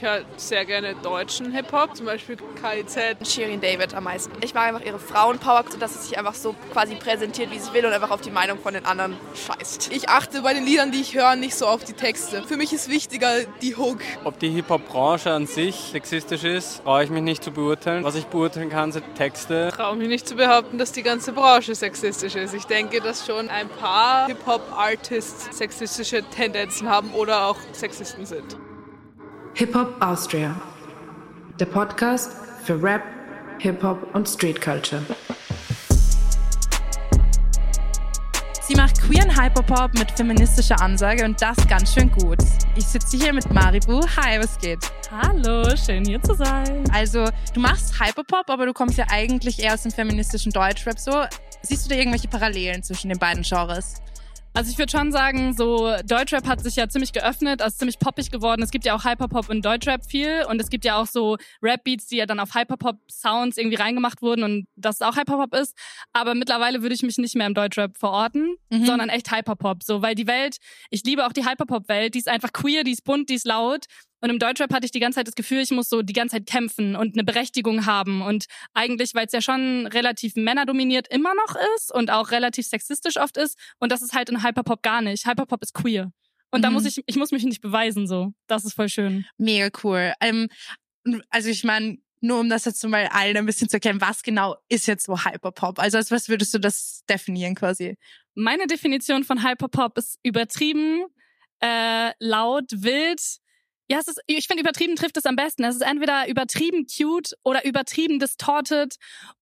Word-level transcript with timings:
Ich 0.00 0.06
höre 0.06 0.22
sehr 0.38 0.64
gerne 0.64 0.94
deutschen 0.94 1.52
Hip-Hop, 1.52 1.94
zum 1.94 2.06
Beispiel 2.06 2.38
KIZ. 2.38 3.30
Shirin 3.30 3.60
David 3.60 3.92
am 3.92 4.04
meisten. 4.04 4.32
Ich 4.42 4.54
mag 4.54 4.68
einfach 4.68 4.80
ihre 4.80 4.98
Frauenpower, 4.98 5.62
dass 5.78 5.92
sie 5.92 6.08
sich 6.08 6.18
einfach 6.18 6.32
so 6.32 6.54
quasi 6.72 6.94
präsentiert, 6.94 7.50
wie 7.50 7.58
sie 7.58 7.70
will 7.74 7.84
und 7.84 7.92
einfach 7.92 8.10
auf 8.10 8.22
die 8.22 8.30
Meinung 8.30 8.58
von 8.58 8.72
den 8.72 8.86
anderen 8.86 9.18
scheißt. 9.34 9.92
Ich 9.92 10.08
achte 10.08 10.40
bei 10.40 10.54
den 10.54 10.64
Liedern, 10.64 10.90
die 10.90 11.02
ich 11.02 11.14
höre, 11.14 11.36
nicht 11.36 11.54
so 11.54 11.66
auf 11.66 11.84
die 11.84 11.92
Texte. 11.92 12.42
Für 12.44 12.56
mich 12.56 12.72
ist 12.72 12.88
wichtiger 12.88 13.44
die 13.60 13.76
Hook. 13.76 13.98
Ob 14.24 14.38
die 14.38 14.48
Hip-Hop-Branche 14.48 15.32
an 15.32 15.46
sich 15.46 15.74
sexistisch 15.92 16.44
ist, 16.44 16.82
brauche 16.82 17.04
ich 17.04 17.10
mich 17.10 17.22
nicht 17.22 17.44
zu 17.44 17.50
beurteilen. 17.50 18.02
Was 18.02 18.14
ich 18.14 18.24
beurteilen 18.24 18.70
kann, 18.70 18.92
sind 18.92 19.04
Texte. 19.16 19.68
Ich 19.68 19.76
traue 19.76 19.96
mich 19.96 20.08
nicht 20.08 20.26
zu 20.26 20.34
behaupten, 20.34 20.78
dass 20.78 20.92
die 20.92 21.02
ganze 21.02 21.34
Branche 21.34 21.74
sexistisch 21.74 22.36
ist. 22.36 22.54
Ich 22.54 22.64
denke, 22.64 23.02
dass 23.02 23.26
schon 23.26 23.50
ein 23.50 23.68
paar 23.68 24.28
Hip-Hop-Artists 24.28 25.58
sexistische 25.58 26.22
Tendenzen 26.22 26.88
haben 26.88 27.12
oder 27.12 27.44
auch 27.48 27.58
Sexisten 27.74 28.24
sind. 28.24 28.56
Hip-Hop 29.54 29.96
Austria. 30.00 30.54
Der 31.58 31.66
Podcast 31.66 32.30
für 32.64 32.80
Rap, 32.82 33.02
Hip-Hop 33.58 34.14
und 34.14 34.26
Street 34.26 34.60
Culture. 34.60 35.02
Sie 38.62 38.74
macht 38.76 39.02
queeren 39.02 39.36
Hyperpop 39.36 39.92
mit 39.94 40.12
feministischer 40.12 40.80
Ansage 40.80 41.24
und 41.24 41.42
das 41.42 41.56
ganz 41.68 41.92
schön 41.92 42.10
gut. 42.12 42.38
Ich 42.76 42.86
sitze 42.86 43.16
hier 43.18 43.32
mit 43.32 43.52
Maribu. 43.52 44.00
Hi, 44.16 44.38
was 44.40 44.56
geht? 44.58 44.78
Hallo, 45.10 45.76
schön 45.76 46.04
hier 46.06 46.22
zu 46.22 46.34
sein. 46.34 46.84
Also, 46.92 47.26
du 47.52 47.60
machst 47.60 48.00
Hyperpop, 48.00 48.48
aber 48.48 48.64
du 48.66 48.72
kommst 48.72 48.96
ja 48.96 49.06
eigentlich 49.10 49.58
eher 49.58 49.74
aus 49.74 49.82
dem 49.82 49.92
feministischen 49.92 50.52
Deutschrap 50.52 50.98
so. 50.98 51.24
Siehst 51.62 51.84
du 51.84 51.90
da 51.90 51.96
irgendwelche 51.96 52.28
Parallelen 52.28 52.82
zwischen 52.82 53.08
den 53.08 53.18
beiden 53.18 53.42
Genres? 53.42 54.00
Also 54.52 54.72
ich 54.72 54.78
würde 54.78 54.90
schon 54.90 55.12
sagen, 55.12 55.54
so 55.54 55.94
Deutschrap 56.04 56.46
hat 56.46 56.60
sich 56.60 56.74
ja 56.76 56.88
ziemlich 56.88 57.12
geöffnet, 57.12 57.62
also 57.62 57.78
ziemlich 57.78 57.98
poppig 57.98 58.30
geworden. 58.30 58.62
Es 58.62 58.70
gibt 58.70 58.84
ja 58.84 58.96
auch 58.96 59.04
Hyperpop 59.04 59.48
in 59.48 59.62
Deutschrap 59.62 60.04
viel 60.04 60.44
und 60.48 60.60
es 60.60 60.70
gibt 60.70 60.84
ja 60.84 60.96
auch 60.96 61.06
so 61.06 61.36
Rap-Beats, 61.62 62.08
die 62.08 62.16
ja 62.16 62.26
dann 62.26 62.40
auf 62.40 62.54
Hyperpop-Sounds 62.54 63.58
irgendwie 63.58 63.76
reingemacht 63.76 64.22
wurden 64.22 64.42
und 64.42 64.66
das 64.74 65.02
auch 65.02 65.16
Hyperpop 65.16 65.54
ist. 65.54 65.76
Aber 66.12 66.34
mittlerweile 66.34 66.82
würde 66.82 66.94
ich 66.94 67.02
mich 67.02 67.16
nicht 67.18 67.36
mehr 67.36 67.46
im 67.46 67.54
Deutschrap 67.54 67.96
verorten, 67.96 68.56
mhm. 68.70 68.86
sondern 68.86 69.08
echt 69.08 69.30
Hyperpop. 69.30 69.84
So, 69.84 70.02
weil 70.02 70.16
die 70.16 70.26
Welt, 70.26 70.56
ich 70.90 71.04
liebe 71.04 71.26
auch 71.26 71.32
die 71.32 71.46
Hyperpop-Welt, 71.46 72.14
die 72.14 72.18
ist 72.18 72.28
einfach 72.28 72.52
queer, 72.52 72.82
die 72.82 72.92
ist 72.92 73.04
bunt, 73.04 73.28
die 73.28 73.34
ist 73.34 73.46
laut 73.46 73.86
und 74.20 74.30
im 74.30 74.38
Deutschrap 74.38 74.72
hatte 74.72 74.84
ich 74.84 74.90
die 74.90 75.00
ganze 75.00 75.16
Zeit 75.16 75.26
das 75.26 75.34
Gefühl, 75.34 75.60
ich 75.60 75.70
muss 75.70 75.88
so 75.88 76.02
die 76.02 76.12
ganze 76.12 76.36
Zeit 76.36 76.46
kämpfen 76.46 76.94
und 76.94 77.14
eine 77.14 77.24
Berechtigung 77.24 77.86
haben. 77.86 78.22
Und 78.22 78.46
eigentlich, 78.74 79.14
weil 79.14 79.26
es 79.26 79.32
ja 79.32 79.40
schon 79.40 79.86
relativ 79.86 80.36
männerdominiert 80.36 81.08
immer 81.08 81.34
noch 81.34 81.56
ist 81.76 81.92
und 81.92 82.10
auch 82.10 82.30
relativ 82.30 82.66
sexistisch 82.66 83.16
oft 83.16 83.36
ist. 83.36 83.58
Und 83.78 83.92
das 83.92 84.02
ist 84.02 84.12
halt 84.14 84.28
in 84.28 84.42
Hyperpop 84.42 84.82
gar 84.82 85.00
nicht. 85.00 85.26
Hyperpop 85.26 85.62
ist 85.62 85.74
queer. 85.74 86.12
Und 86.50 86.60
mhm. 86.60 86.62
da 86.62 86.70
muss 86.70 86.84
ich, 86.84 87.02
ich 87.06 87.16
muss 87.16 87.30
mich 87.30 87.44
nicht 87.44 87.62
beweisen, 87.62 88.06
so. 88.06 88.32
Das 88.46 88.64
ist 88.64 88.74
voll 88.74 88.88
schön. 88.88 89.24
Mega 89.38 89.70
cool. 89.84 90.12
Ähm, 90.20 90.48
also 91.30 91.48
ich 91.48 91.64
meine, 91.64 91.98
nur 92.20 92.40
um 92.40 92.50
das 92.50 92.66
jetzt 92.66 92.84
mal 92.86 93.06
allen 93.06 93.36
ein 93.38 93.46
bisschen 93.46 93.68
zu 93.68 93.76
erkennen, 93.76 94.00
was 94.00 94.22
genau 94.22 94.56
ist 94.68 94.86
jetzt 94.86 95.06
so 95.06 95.24
Hyperpop? 95.24 95.78
Also 95.78 95.96
als 95.96 96.10
was 96.10 96.28
würdest 96.28 96.52
du 96.52 96.58
das 96.58 97.02
definieren 97.08 97.54
quasi? 97.54 97.96
Meine 98.34 98.66
Definition 98.66 99.24
von 99.24 99.42
Hyperpop 99.42 99.96
ist 99.96 100.18
übertrieben, 100.22 101.06
äh, 101.60 102.12
laut, 102.18 102.66
wild, 102.72 103.20
ja, 103.90 103.98
es 103.98 104.06
ist, 104.06 104.20
ich 104.26 104.46
finde, 104.46 104.62
übertrieben 104.62 104.94
trifft 104.94 105.16
es 105.16 105.26
am 105.26 105.34
besten. 105.34 105.64
Es 105.64 105.74
ist 105.74 105.82
entweder 105.82 106.28
übertrieben 106.28 106.86
cute 106.86 107.34
oder 107.42 107.64
übertrieben 107.64 108.20
distorted 108.20 108.94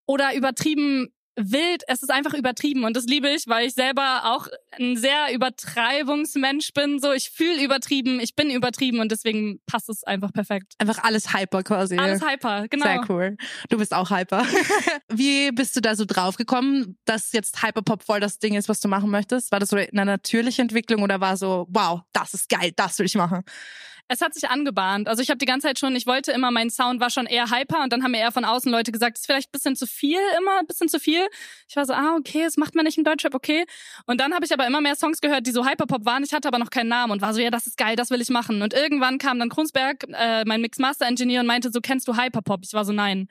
oder 0.06 0.34
übertrieben 0.34 1.08
wild. 1.36 1.82
Es 1.86 2.02
ist 2.02 2.10
einfach 2.10 2.32
übertrieben 2.32 2.84
und 2.84 2.96
das 2.96 3.04
liebe 3.04 3.28
ich, 3.28 3.46
weil 3.46 3.66
ich 3.66 3.74
selber 3.74 4.22
auch 4.24 4.48
ein 4.72 4.96
sehr 4.96 5.34
Übertreibungsmensch 5.34 6.72
bin. 6.72 6.98
So, 6.98 7.12
ich 7.12 7.28
fühle 7.28 7.62
übertrieben, 7.62 8.20
ich 8.20 8.36
bin 8.36 8.50
übertrieben 8.50 9.00
und 9.00 9.12
deswegen 9.12 9.60
passt 9.66 9.90
es 9.90 10.02
einfach 10.02 10.32
perfekt. 10.32 10.72
Einfach 10.78 11.04
alles 11.04 11.34
hyper 11.34 11.62
quasi. 11.62 11.98
Alles 11.98 12.22
hyper, 12.26 12.68
genau. 12.68 12.86
Sehr 12.86 13.04
cool. 13.10 13.36
Du 13.68 13.76
bist 13.76 13.92
auch 13.92 14.10
hyper. 14.10 14.46
Wie 15.12 15.52
bist 15.52 15.76
du 15.76 15.82
da 15.82 15.94
so 15.94 16.06
drauf 16.06 16.36
gekommen, 16.36 16.96
dass 17.04 17.32
jetzt 17.32 17.62
Hyperpop 17.62 18.02
voll 18.02 18.20
das 18.20 18.38
Ding 18.38 18.54
ist, 18.54 18.70
was 18.70 18.80
du 18.80 18.88
machen 18.88 19.10
möchtest? 19.10 19.52
War 19.52 19.60
das 19.60 19.68
so 19.68 19.76
eine 19.76 20.06
natürliche 20.06 20.62
Entwicklung 20.62 21.02
oder 21.02 21.20
war 21.20 21.36
so, 21.36 21.66
wow, 21.68 22.00
das 22.14 22.32
ist 22.32 22.48
geil, 22.48 22.72
das 22.74 22.98
will 22.98 23.04
ich 23.04 23.14
machen? 23.14 23.44
Es 24.10 24.22
hat 24.22 24.32
sich 24.32 24.48
angebahnt. 24.48 25.06
Also 25.06 25.22
ich 25.22 25.28
habe 25.28 25.36
die 25.36 25.44
ganze 25.44 25.66
Zeit 25.66 25.78
schon, 25.78 25.94
ich 25.94 26.06
wollte 26.06 26.32
immer, 26.32 26.50
mein 26.50 26.70
Sound 26.70 26.98
war 26.98 27.10
schon 27.10 27.26
eher 27.26 27.50
hyper 27.50 27.82
und 27.82 27.92
dann 27.92 28.02
haben 28.02 28.12
mir 28.12 28.20
eher 28.20 28.32
von 28.32 28.46
außen 28.46 28.72
Leute 28.72 28.90
gesagt, 28.90 29.18
es 29.18 29.22
ist 29.22 29.26
vielleicht 29.26 29.52
bisschen 29.52 29.76
zu 29.76 29.86
viel 29.86 30.18
immer, 30.38 30.64
bisschen 30.64 30.88
zu 30.88 30.98
viel. 30.98 31.28
Ich 31.68 31.76
war 31.76 31.84
so, 31.84 31.92
ah, 31.92 32.16
okay, 32.18 32.42
das 32.44 32.56
macht 32.56 32.74
man 32.74 32.86
nicht 32.86 32.96
im 32.96 33.04
Deutschrap, 33.04 33.34
okay. 33.34 33.66
Und 34.06 34.18
dann 34.20 34.32
habe 34.32 34.46
ich 34.46 34.52
aber 34.52 34.66
immer 34.66 34.80
mehr 34.80 34.96
Songs 34.96 35.20
gehört, 35.20 35.46
die 35.46 35.50
so 35.50 35.66
Hyperpop 35.66 36.06
waren. 36.06 36.24
Ich 36.24 36.32
hatte 36.32 36.48
aber 36.48 36.58
noch 36.58 36.70
keinen 36.70 36.88
Namen 36.88 37.12
und 37.12 37.20
war 37.20 37.34
so, 37.34 37.40
ja, 37.40 37.50
das 37.50 37.66
ist 37.66 37.76
geil, 37.76 37.96
das 37.96 38.10
will 38.10 38.22
ich 38.22 38.30
machen. 38.30 38.62
Und 38.62 38.72
irgendwann 38.72 39.18
kam 39.18 39.38
dann 39.38 39.50
Krunsberg, 39.50 40.06
äh, 40.08 40.44
mein 40.46 40.62
Mix-Master-Engineer 40.62 41.40
und 41.40 41.46
meinte 41.46 41.70
so, 41.70 41.80
kennst 41.82 42.08
du 42.08 42.16
Hyperpop? 42.16 42.60
Ich 42.64 42.72
war 42.72 42.86
so, 42.86 42.92
nein. 42.94 43.28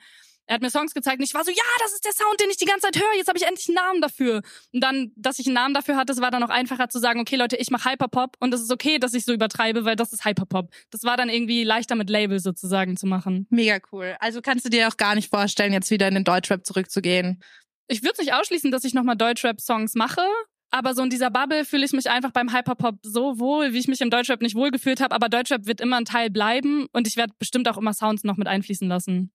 Er 0.48 0.54
hat 0.54 0.62
mir 0.62 0.70
Songs 0.70 0.94
gezeigt 0.94 1.18
und 1.18 1.24
ich 1.24 1.34
war 1.34 1.44
so, 1.44 1.50
ja, 1.50 1.62
das 1.78 1.92
ist 1.92 2.06
der 2.06 2.12
Sound, 2.12 2.40
den 2.40 2.48
ich 2.48 2.56
die 2.56 2.64
ganze 2.64 2.90
Zeit 2.90 2.96
höre. 2.96 3.16
Jetzt 3.16 3.28
habe 3.28 3.36
ich 3.36 3.46
endlich 3.46 3.68
einen 3.68 3.74
Namen 3.74 4.00
dafür. 4.00 4.40
Und 4.72 4.80
dann, 4.82 5.12
dass 5.14 5.38
ich 5.38 5.46
einen 5.46 5.54
Namen 5.54 5.74
dafür 5.74 5.96
hatte, 5.96 6.16
war 6.16 6.30
dann 6.30 6.42
auch 6.42 6.48
einfacher 6.48 6.88
zu 6.88 6.98
sagen, 6.98 7.20
okay, 7.20 7.36
Leute, 7.36 7.56
ich 7.56 7.70
mache 7.70 7.90
Hyperpop 7.90 8.36
und 8.40 8.54
es 8.54 8.62
ist 8.62 8.72
okay, 8.72 8.98
dass 8.98 9.12
ich 9.12 9.26
so 9.26 9.34
übertreibe, 9.34 9.84
weil 9.84 9.94
das 9.94 10.14
ist 10.14 10.24
Hyperpop. 10.24 10.70
Das 10.90 11.04
war 11.04 11.18
dann 11.18 11.28
irgendwie 11.28 11.64
leichter 11.64 11.96
mit 11.96 12.08
Label 12.08 12.40
sozusagen 12.40 12.96
zu 12.96 13.06
machen. 13.06 13.46
Mega 13.50 13.78
cool. 13.92 14.16
Also 14.20 14.40
kannst 14.40 14.64
du 14.64 14.70
dir 14.70 14.88
auch 14.88 14.96
gar 14.96 15.14
nicht 15.14 15.28
vorstellen, 15.28 15.74
jetzt 15.74 15.90
wieder 15.90 16.08
in 16.08 16.14
den 16.14 16.24
Deutschrap 16.24 16.64
zurückzugehen? 16.64 17.42
Ich 17.86 18.02
würde 18.02 18.22
nicht 18.22 18.32
ausschließen, 18.32 18.70
dass 18.70 18.84
ich 18.84 18.94
nochmal 18.94 19.16
Deutschrap-Songs 19.16 19.94
mache. 19.96 20.22
Aber 20.70 20.94
so 20.94 21.02
in 21.02 21.10
dieser 21.10 21.30
Bubble 21.30 21.66
fühle 21.66 21.84
ich 21.84 21.92
mich 21.92 22.10
einfach 22.10 22.30
beim 22.30 22.54
Hyperpop 22.54 22.96
so 23.02 23.38
wohl, 23.38 23.74
wie 23.74 23.78
ich 23.78 23.88
mich 23.88 24.00
im 24.00 24.10
Deutschrap 24.10 24.40
nicht 24.40 24.54
wohlgefühlt 24.54 25.00
habe. 25.00 25.14
Aber 25.14 25.28
Deutschrap 25.28 25.66
wird 25.66 25.80
immer 25.80 25.96
ein 25.96 26.04
Teil 26.06 26.30
bleiben 26.30 26.86
und 26.92 27.06
ich 27.06 27.16
werde 27.16 27.34
bestimmt 27.38 27.68
auch 27.68 27.76
immer 27.76 27.92
Sounds 27.92 28.24
noch 28.24 28.36
mit 28.36 28.48
einfließen 28.48 28.88
lassen. 28.88 29.30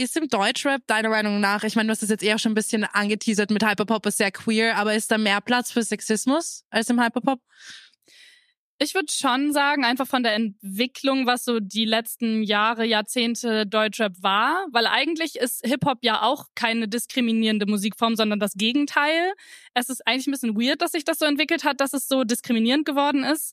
Ist 0.00 0.16
im 0.16 0.28
Deutschrap 0.28 0.86
deiner 0.86 1.08
Meinung 1.08 1.40
nach, 1.40 1.64
ich 1.64 1.74
meine, 1.74 1.88
du 1.88 1.90
hast 1.90 2.02
das 2.02 2.10
jetzt 2.10 2.22
eher 2.22 2.38
schon 2.38 2.52
ein 2.52 2.54
bisschen 2.54 2.84
angeteasert 2.84 3.50
mit 3.50 3.66
Hyperpop, 3.66 4.06
ist 4.06 4.18
sehr 4.18 4.30
queer, 4.30 4.76
aber 4.76 4.94
ist 4.94 5.10
da 5.10 5.18
mehr 5.18 5.40
Platz 5.40 5.72
für 5.72 5.82
Sexismus 5.82 6.64
als 6.70 6.88
im 6.88 7.02
Hyperpop? 7.02 7.40
Ich 8.80 8.94
würde 8.94 9.12
schon 9.12 9.52
sagen, 9.52 9.84
einfach 9.84 10.06
von 10.06 10.22
der 10.22 10.34
Entwicklung, 10.34 11.26
was 11.26 11.44
so 11.44 11.58
die 11.58 11.84
letzten 11.84 12.44
Jahre, 12.44 12.84
Jahrzehnte 12.84 13.66
Deutschrap 13.66 14.12
war, 14.20 14.68
weil 14.70 14.86
eigentlich 14.86 15.34
ist 15.34 15.66
Hip-Hop 15.66 15.98
ja 16.02 16.22
auch 16.22 16.44
keine 16.54 16.86
diskriminierende 16.86 17.66
Musikform, 17.66 18.14
sondern 18.14 18.38
das 18.38 18.52
Gegenteil. 18.54 19.32
Es 19.74 19.88
ist 19.88 20.06
eigentlich 20.06 20.28
ein 20.28 20.30
bisschen 20.30 20.56
weird, 20.56 20.80
dass 20.80 20.92
sich 20.92 21.04
das 21.04 21.18
so 21.18 21.24
entwickelt 21.24 21.64
hat, 21.64 21.80
dass 21.80 21.92
es 21.92 22.06
so 22.06 22.22
diskriminierend 22.22 22.86
geworden 22.86 23.24
ist. 23.24 23.52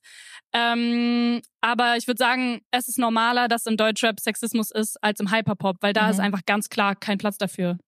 Ähm, 0.54 1.42
aber 1.60 1.98
ich 1.98 2.06
würde 2.06 2.20
sagen, 2.20 2.62
es 2.70 2.88
ist 2.88 3.00
normaler, 3.00 3.48
dass 3.48 3.66
im 3.66 3.78
Deutschrap 3.78 4.20
Sexismus 4.20 4.70
ist 4.70 5.04
als 5.04 5.20
im 5.20 5.32
Hyperpop, 5.32 5.78
weil 5.82 5.94
da 5.94 6.04
mhm. 6.04 6.12
ist 6.12 6.20
einfach 6.20 6.46
ganz 6.46 6.70
klar 6.70 6.96
kein 6.96 7.18
Platz 7.18 7.40
dafür. 7.40 7.80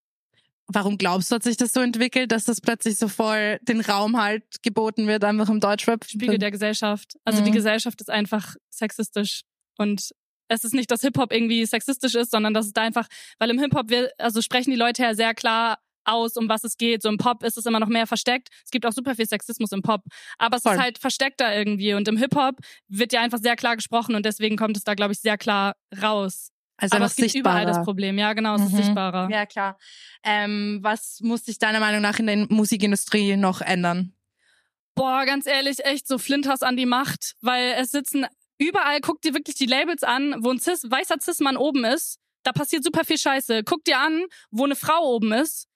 Warum 0.69 0.97
glaubst 0.97 1.31
du, 1.31 1.35
hat 1.35 1.43
sich 1.43 1.55
das 1.55 1.71
so 1.71 1.79
entwickelt, 1.79 2.31
dass 2.31 2.43
das 2.43 2.59
plötzlich 2.59 2.97
so 2.97 3.07
voll 3.07 3.57
den 3.61 3.79
Raum 3.79 4.21
halt 4.21 4.43
geboten 4.63 5.07
wird, 5.07 5.23
einfach 5.23 5.49
im 5.49 5.61
Deutschrap? 5.61 6.03
Spiegel 6.05 6.37
der 6.37 6.51
Gesellschaft. 6.51 7.15
Also 7.23 7.41
mhm. 7.41 7.45
die 7.45 7.51
Gesellschaft 7.51 8.01
ist 8.01 8.09
einfach 8.09 8.55
sexistisch 8.69 9.43
und 9.77 10.11
es 10.49 10.63
ist 10.63 10.73
nicht, 10.73 10.91
dass 10.91 11.01
Hip-Hop 11.01 11.31
irgendwie 11.31 11.65
sexistisch 11.65 12.15
ist, 12.15 12.31
sondern 12.31 12.53
dass 12.53 12.65
es 12.65 12.73
da 12.73 12.81
einfach, 12.81 13.07
weil 13.39 13.49
im 13.49 13.59
Hip-Hop, 13.59 13.91
also 14.17 14.41
sprechen 14.41 14.71
die 14.71 14.77
Leute 14.77 15.03
ja 15.03 15.13
sehr 15.13 15.33
klar 15.33 15.77
aus, 16.07 16.37
um 16.37 16.49
was 16.49 16.63
es 16.63 16.77
geht. 16.77 17.01
So 17.01 17.09
im 17.09 17.17
Pop 17.17 17.43
ist 17.43 17.57
es 17.57 17.65
immer 17.65 17.79
noch 17.79 17.89
mehr 17.89 18.07
versteckt. 18.07 18.49
Es 18.63 18.71
gibt 18.71 18.85
auch 18.85 18.93
super 18.93 19.15
viel 19.15 19.27
Sexismus 19.27 19.71
im 19.71 19.81
Pop. 19.81 20.03
Aber 20.37 20.57
es 20.57 20.63
Voll. 20.63 20.73
ist 20.73 20.79
halt 20.79 20.97
versteckter 20.97 21.55
irgendwie. 21.55 21.93
Und 21.93 22.07
im 22.07 22.17
Hip-Hop 22.17 22.59
wird 22.87 23.13
ja 23.13 23.21
einfach 23.21 23.39
sehr 23.39 23.55
klar 23.55 23.75
gesprochen 23.75 24.15
und 24.15 24.25
deswegen 24.25 24.55
kommt 24.55 24.77
es 24.77 24.83
da, 24.83 24.93
glaube 24.93 25.13
ich, 25.13 25.19
sehr 25.19 25.37
klar 25.37 25.75
raus. 26.01 26.51
Also 26.77 26.95
Aber 26.95 27.05
es 27.05 27.15
gibt 27.15 27.31
sichtbarer. 27.31 27.61
überall 27.61 27.65
das 27.65 27.83
Problem. 27.83 28.17
Ja, 28.19 28.33
genau, 28.33 28.55
es 28.55 28.61
mhm. 28.61 28.67
ist 28.67 28.75
sichtbarer. 28.75 29.29
Ja, 29.31 29.45
klar. 29.45 29.77
Ähm, 30.23 30.79
was 30.81 31.19
muss 31.21 31.45
sich 31.45 31.57
deiner 31.57 31.79
Meinung 31.79 32.01
nach 32.01 32.19
in 32.19 32.27
der 32.27 32.47
Musikindustrie 32.49 33.35
noch 33.35 33.61
ändern? 33.61 34.13
Boah, 34.95 35.25
ganz 35.25 35.45
ehrlich, 35.45 35.83
echt 35.85 36.07
so 36.07 36.17
Flinters 36.17 36.63
an 36.63 36.77
die 36.77 36.85
Macht, 36.85 37.35
weil 37.41 37.75
es 37.77 37.91
sitzen 37.91 38.25
überall, 38.57 38.99
guck 39.01 39.21
dir 39.21 39.33
wirklich 39.33 39.55
die 39.55 39.65
Labels 39.65 40.03
an, 40.03 40.35
wo 40.39 40.51
ein 40.51 40.59
Cis, 40.59 40.89
weißer 40.89 41.17
Cis-Mann 41.19 41.57
oben 41.57 41.85
ist, 41.85 42.19
da 42.43 42.51
passiert 42.51 42.83
super 42.83 43.03
viel 43.03 43.17
Scheiße. 43.17 43.63
Guck 43.63 43.83
dir 43.83 43.99
an, 43.99 44.25
wo 44.51 44.63
eine 44.63 44.75
Frau 44.75 45.03
oben 45.03 45.33
ist, 45.33 45.67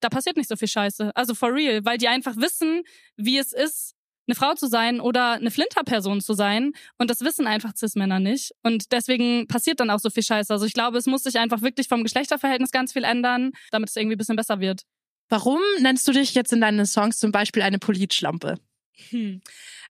da 0.00 0.08
passiert 0.08 0.36
nicht 0.36 0.48
so 0.48 0.56
viel 0.56 0.68
Scheiße. 0.68 1.14
Also 1.14 1.34
for 1.34 1.52
real, 1.52 1.84
weil 1.84 1.98
die 1.98 2.08
einfach 2.08 2.36
wissen, 2.36 2.82
wie 3.16 3.38
es 3.38 3.52
ist, 3.52 3.94
eine 4.26 4.34
Frau 4.34 4.54
zu 4.54 4.66
sein 4.66 5.00
oder 5.00 5.32
eine 5.32 5.50
Flinterperson 5.50 6.20
zu 6.20 6.34
sein. 6.34 6.72
Und 6.98 7.10
das 7.10 7.20
wissen 7.20 7.46
einfach 7.46 7.74
Cis-Männer 7.76 8.20
nicht. 8.20 8.52
Und 8.62 8.92
deswegen 8.92 9.46
passiert 9.46 9.80
dann 9.80 9.90
auch 9.90 9.98
so 9.98 10.10
viel 10.10 10.22
Scheiße. 10.22 10.52
Also 10.52 10.66
ich 10.66 10.72
glaube, 10.72 10.98
es 10.98 11.06
muss 11.06 11.22
sich 11.22 11.38
einfach 11.38 11.62
wirklich 11.62 11.88
vom 11.88 12.02
Geschlechterverhältnis 12.02 12.70
ganz 12.70 12.92
viel 12.92 13.04
ändern, 13.04 13.52
damit 13.70 13.90
es 13.90 13.96
irgendwie 13.96 14.16
ein 14.16 14.18
bisschen 14.18 14.36
besser 14.36 14.60
wird. 14.60 14.82
Warum 15.28 15.60
nennst 15.80 16.06
du 16.06 16.12
dich 16.12 16.34
jetzt 16.34 16.52
in 16.52 16.60
deinen 16.60 16.86
Songs 16.86 17.18
zum 17.18 17.32
Beispiel 17.32 17.62
eine 17.62 17.78
Politschlampe? 17.78 18.58
Hm. 19.10 19.40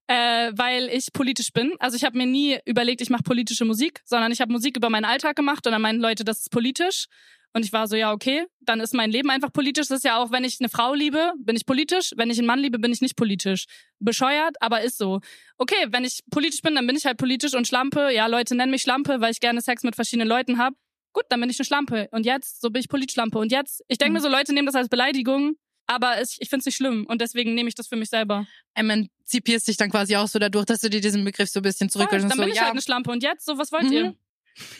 Äh, 0.07 0.51
weil 0.55 0.89
ich 0.89 1.11
politisch 1.13 1.51
bin. 1.51 1.73
Also 1.79 1.97
ich 1.97 2.03
habe 2.03 2.17
mir 2.17 2.27
nie 2.27 2.59
überlegt, 2.65 3.01
ich 3.01 3.09
mache 3.09 3.23
politische 3.23 3.65
Musik, 3.65 4.01
sondern 4.05 4.31
ich 4.31 4.39
habe 4.39 4.51
Musik 4.51 4.77
über 4.77 4.89
meinen 4.89 5.05
Alltag 5.05 5.35
gemacht 5.35 5.65
und 5.65 5.71
dann 5.71 5.81
meinen 5.81 5.99
Leute, 5.99 6.23
das 6.23 6.41
ist 6.41 6.51
politisch. 6.51 7.07
Und 7.55 7.63
ich 7.63 7.71
war 7.71 7.87
so, 7.87 7.95
ja, 7.95 8.11
okay, 8.11 8.45
dann 8.59 8.81
ist 8.81 8.93
mein 8.93 9.09
Leben 9.11 9.29
einfach 9.29 9.51
politisch. 9.53 9.87
Das 9.87 9.99
ist 9.99 10.03
ja 10.03 10.17
auch, 10.17 10.29
wenn 10.31 10.43
ich 10.43 10.57
eine 10.59 10.67
Frau 10.67 10.93
liebe, 10.93 11.31
bin 11.39 11.55
ich 11.55 11.65
politisch. 11.65 12.11
Wenn 12.17 12.29
ich 12.29 12.37
einen 12.37 12.47
Mann 12.47 12.59
liebe, 12.59 12.79
bin 12.79 12.91
ich 12.91 12.99
nicht 12.99 13.15
politisch. 13.15 13.63
Bescheuert, 13.99 14.55
aber 14.59 14.81
ist 14.81 14.97
so. 14.97 15.21
Okay, 15.57 15.87
wenn 15.91 16.03
ich 16.03 16.19
politisch 16.29 16.61
bin, 16.61 16.75
dann 16.75 16.85
bin 16.85 16.97
ich 16.97 17.05
halt 17.05 17.17
politisch 17.17 17.53
und 17.53 17.65
Schlampe. 17.65 18.11
Ja, 18.13 18.27
Leute 18.27 18.55
nennen 18.55 18.71
mich 18.71 18.81
Schlampe, 18.81 19.21
weil 19.21 19.31
ich 19.31 19.39
gerne 19.39 19.61
Sex 19.61 19.83
mit 19.83 19.95
verschiedenen 19.95 20.27
Leuten 20.27 20.57
habe. 20.57 20.75
Gut, 21.13 21.23
dann 21.29 21.39
bin 21.39 21.49
ich 21.49 21.57
eine 21.57 21.65
Schlampe. 21.65 22.09
Und 22.11 22.25
jetzt, 22.25 22.59
so 22.59 22.69
bin 22.69 22.81
ich 22.81 22.89
politisch 22.89 23.13
Schlampe. 23.13 23.37
Und 23.39 23.53
jetzt, 23.53 23.81
ich 23.87 23.97
denke 23.99 24.09
Mhm. 24.11 24.13
mir 24.15 24.21
so, 24.21 24.27
Leute 24.29 24.53
nehmen 24.53 24.65
das 24.65 24.75
als 24.75 24.89
Beleidigung, 24.89 25.55
aber 25.87 26.17
es, 26.17 26.35
ich 26.41 26.49
finde 26.49 26.59
es 26.59 26.65
nicht 26.65 26.75
schlimm. 26.75 27.05
Und 27.07 27.21
deswegen 27.21 27.53
nehme 27.53 27.69
ich 27.69 27.75
das 27.75 27.87
für 27.87 27.95
mich 27.95 28.09
selber. 28.09 28.45
Emanzipierst 28.73 29.67
dich 29.69 29.77
dann 29.77 29.89
quasi 29.89 30.17
auch 30.17 30.27
so 30.27 30.39
dadurch, 30.39 30.65
dass 30.65 30.81
du 30.81 30.89
dir 30.89 30.99
diesen 30.99 31.23
Begriff 31.23 31.49
so 31.49 31.61
ein 31.61 31.63
bisschen 31.63 31.89
zurückholst 31.89 32.25
dann 32.25 32.31
so, 32.37 32.41
bin 32.43 32.49
ich 32.49 32.57
ja, 32.57 32.63
halt 32.63 32.71
eine 32.71 32.81
Schlampe. 32.81 33.11
Und 33.11 33.23
jetzt, 33.23 33.45
so, 33.45 33.57
was 33.57 33.71
wollt 33.71 33.85
Mhm. 33.85 33.91
ihr? 33.93 34.15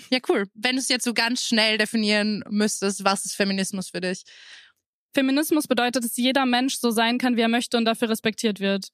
Ja, 0.09 0.19
cool. 0.29 0.45
Wenn 0.53 0.75
du 0.75 0.81
es 0.81 0.87
jetzt 0.89 1.03
so 1.03 1.13
ganz 1.13 1.43
schnell 1.43 1.77
definieren 1.77 2.43
müsstest, 2.49 3.03
was 3.03 3.25
ist 3.25 3.35
Feminismus 3.35 3.89
für 3.89 4.01
dich? 4.01 4.23
Feminismus 5.13 5.67
bedeutet, 5.67 6.03
dass 6.03 6.17
jeder 6.17 6.45
Mensch 6.45 6.75
so 6.77 6.91
sein 6.91 7.17
kann, 7.17 7.37
wie 7.37 7.41
er 7.41 7.47
möchte 7.47 7.77
und 7.77 7.85
dafür 7.85 8.09
respektiert 8.09 8.59
wird. 8.59 8.89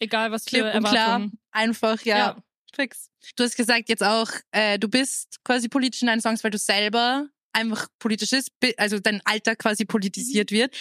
Egal 0.00 0.30
was 0.30 0.44
für 0.44 0.50
Klipp 0.50 0.62
klar, 0.62 0.74
Erwartungen. 0.74 1.38
einfach, 1.50 2.00
ja, 2.02 2.18
Ja. 2.18 2.42
fix. 2.74 3.10
Du 3.36 3.42
hast 3.44 3.56
gesagt 3.56 3.88
jetzt 3.88 4.02
auch, 4.02 4.30
äh, 4.52 4.78
du 4.78 4.88
bist 4.88 5.38
quasi 5.44 5.68
politisch 5.68 6.02
in 6.02 6.08
deinen 6.08 6.20
Songs, 6.20 6.44
weil 6.44 6.50
du 6.50 6.58
selber 6.58 7.28
einfach 7.52 7.88
politisch 7.98 8.32
ist, 8.32 8.50
bi- 8.60 8.74
also 8.76 9.00
dein 9.00 9.20
Alter 9.24 9.56
quasi 9.56 9.84
Mhm. 9.84 9.88
politisiert 9.88 10.50
wird. 10.52 10.76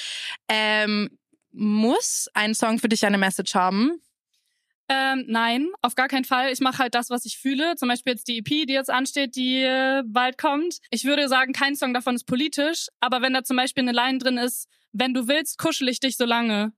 Ähm, 0.47 1.17
muss 1.51 2.27
ein 2.33 2.53
Song 2.53 2.77
für 2.77 2.89
dich 2.89 3.05
eine 3.05 3.17
Message 3.17 3.55
haben? 3.55 3.99
Ähm, 4.89 5.25
nein, 5.27 5.67
auf 5.81 5.95
gar 5.95 6.07
keinen 6.07 6.23
Fall. 6.23 6.51
Ich 6.51 6.61
mache 6.61 6.77
halt 6.77 6.95
das, 6.95 7.09
was 7.09 7.25
ich 7.25 7.37
fühle. 7.37 7.75
Zum 7.75 7.89
Beispiel 7.89 8.13
jetzt 8.13 8.27
die 8.27 8.37
EP, 8.37 8.67
die 8.67 8.73
jetzt 8.73 8.89
ansteht, 8.89 9.35
die 9.35 9.61
äh, 9.61 10.03
bald 10.05 10.37
kommt. 10.37 10.79
Ich 10.91 11.03
würde 11.03 11.27
sagen, 11.27 11.51
kein 11.51 11.75
Song 11.75 11.93
davon 11.93 12.15
ist 12.15 12.25
politisch, 12.25 12.87
aber 13.01 13.21
wenn 13.21 13.33
da 13.33 13.43
zum 13.43 13.57
Beispiel 13.57 13.83
eine 13.83 13.91
Line 13.91 14.17
drin 14.19 14.37
ist, 14.37 14.69
wenn 14.93 15.13
du 15.13 15.27
willst, 15.27 15.57
kuschel 15.57 15.89
ich 15.89 15.99
dich 15.99 16.15
so 16.15 16.25
lange. 16.25 16.71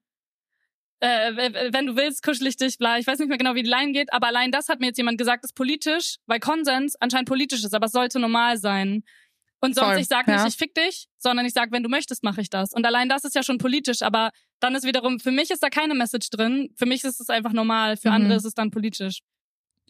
Äh, 1.01 1.71
wenn 1.71 1.85
du 1.85 1.95
willst, 1.95 2.23
kuschel 2.23 2.47
ich 2.47 2.57
dich, 2.57 2.77
bla. 2.79 2.97
Ich 2.97 3.05
weiß 3.05 3.19
nicht 3.19 3.29
mehr 3.29 3.37
genau, 3.37 3.53
wie 3.53 3.63
die 3.63 3.69
Line 3.69 3.91
geht, 3.91 4.11
aber 4.11 4.27
allein 4.27 4.51
das 4.51 4.69
hat 4.69 4.79
mir 4.79 4.87
jetzt 4.87 4.97
jemand 4.97 5.19
gesagt, 5.19 5.45
ist 5.45 5.53
politisch, 5.53 6.15
weil 6.25 6.39
Konsens 6.39 6.95
anscheinend 6.99 7.29
politisch 7.29 7.63
ist, 7.63 7.75
aber 7.75 7.85
es 7.85 7.91
sollte 7.91 8.19
normal 8.19 8.57
sein. 8.57 9.03
Und 9.61 9.75
sonst, 9.75 9.87
Voll, 9.89 9.99
ich 9.99 10.07
sag 10.07 10.27
ja. 10.27 10.43
nicht, 10.43 10.53
ich 10.53 10.57
fick 10.57 10.73
dich, 10.73 11.07
sondern 11.17 11.45
ich 11.45 11.53
sag, 11.53 11.71
wenn 11.71 11.83
du 11.83 11.89
möchtest, 11.89 12.23
mache 12.23 12.41
ich 12.41 12.49
das. 12.49 12.71
Und 12.73 12.85
allein 12.85 13.09
das 13.09 13.23
ist 13.25 13.35
ja 13.35 13.43
schon 13.43 13.57
politisch, 13.57 14.01
aber 14.01 14.31
dann 14.61 14.73
ist 14.75 14.85
wiederum, 14.85 15.19
für 15.19 15.31
mich 15.31 15.51
ist 15.51 15.61
da 15.63 15.69
keine 15.69 15.95
Message 15.95 16.29
drin. 16.29 16.69
Für 16.77 16.85
mich 16.85 17.03
ist 17.03 17.19
es 17.19 17.29
einfach 17.29 17.51
normal, 17.53 17.97
für 17.97 18.09
Mhm. 18.09 18.15
andere 18.15 18.35
ist 18.37 18.45
es 18.45 18.53
dann 18.53 18.71
politisch. 18.71 19.19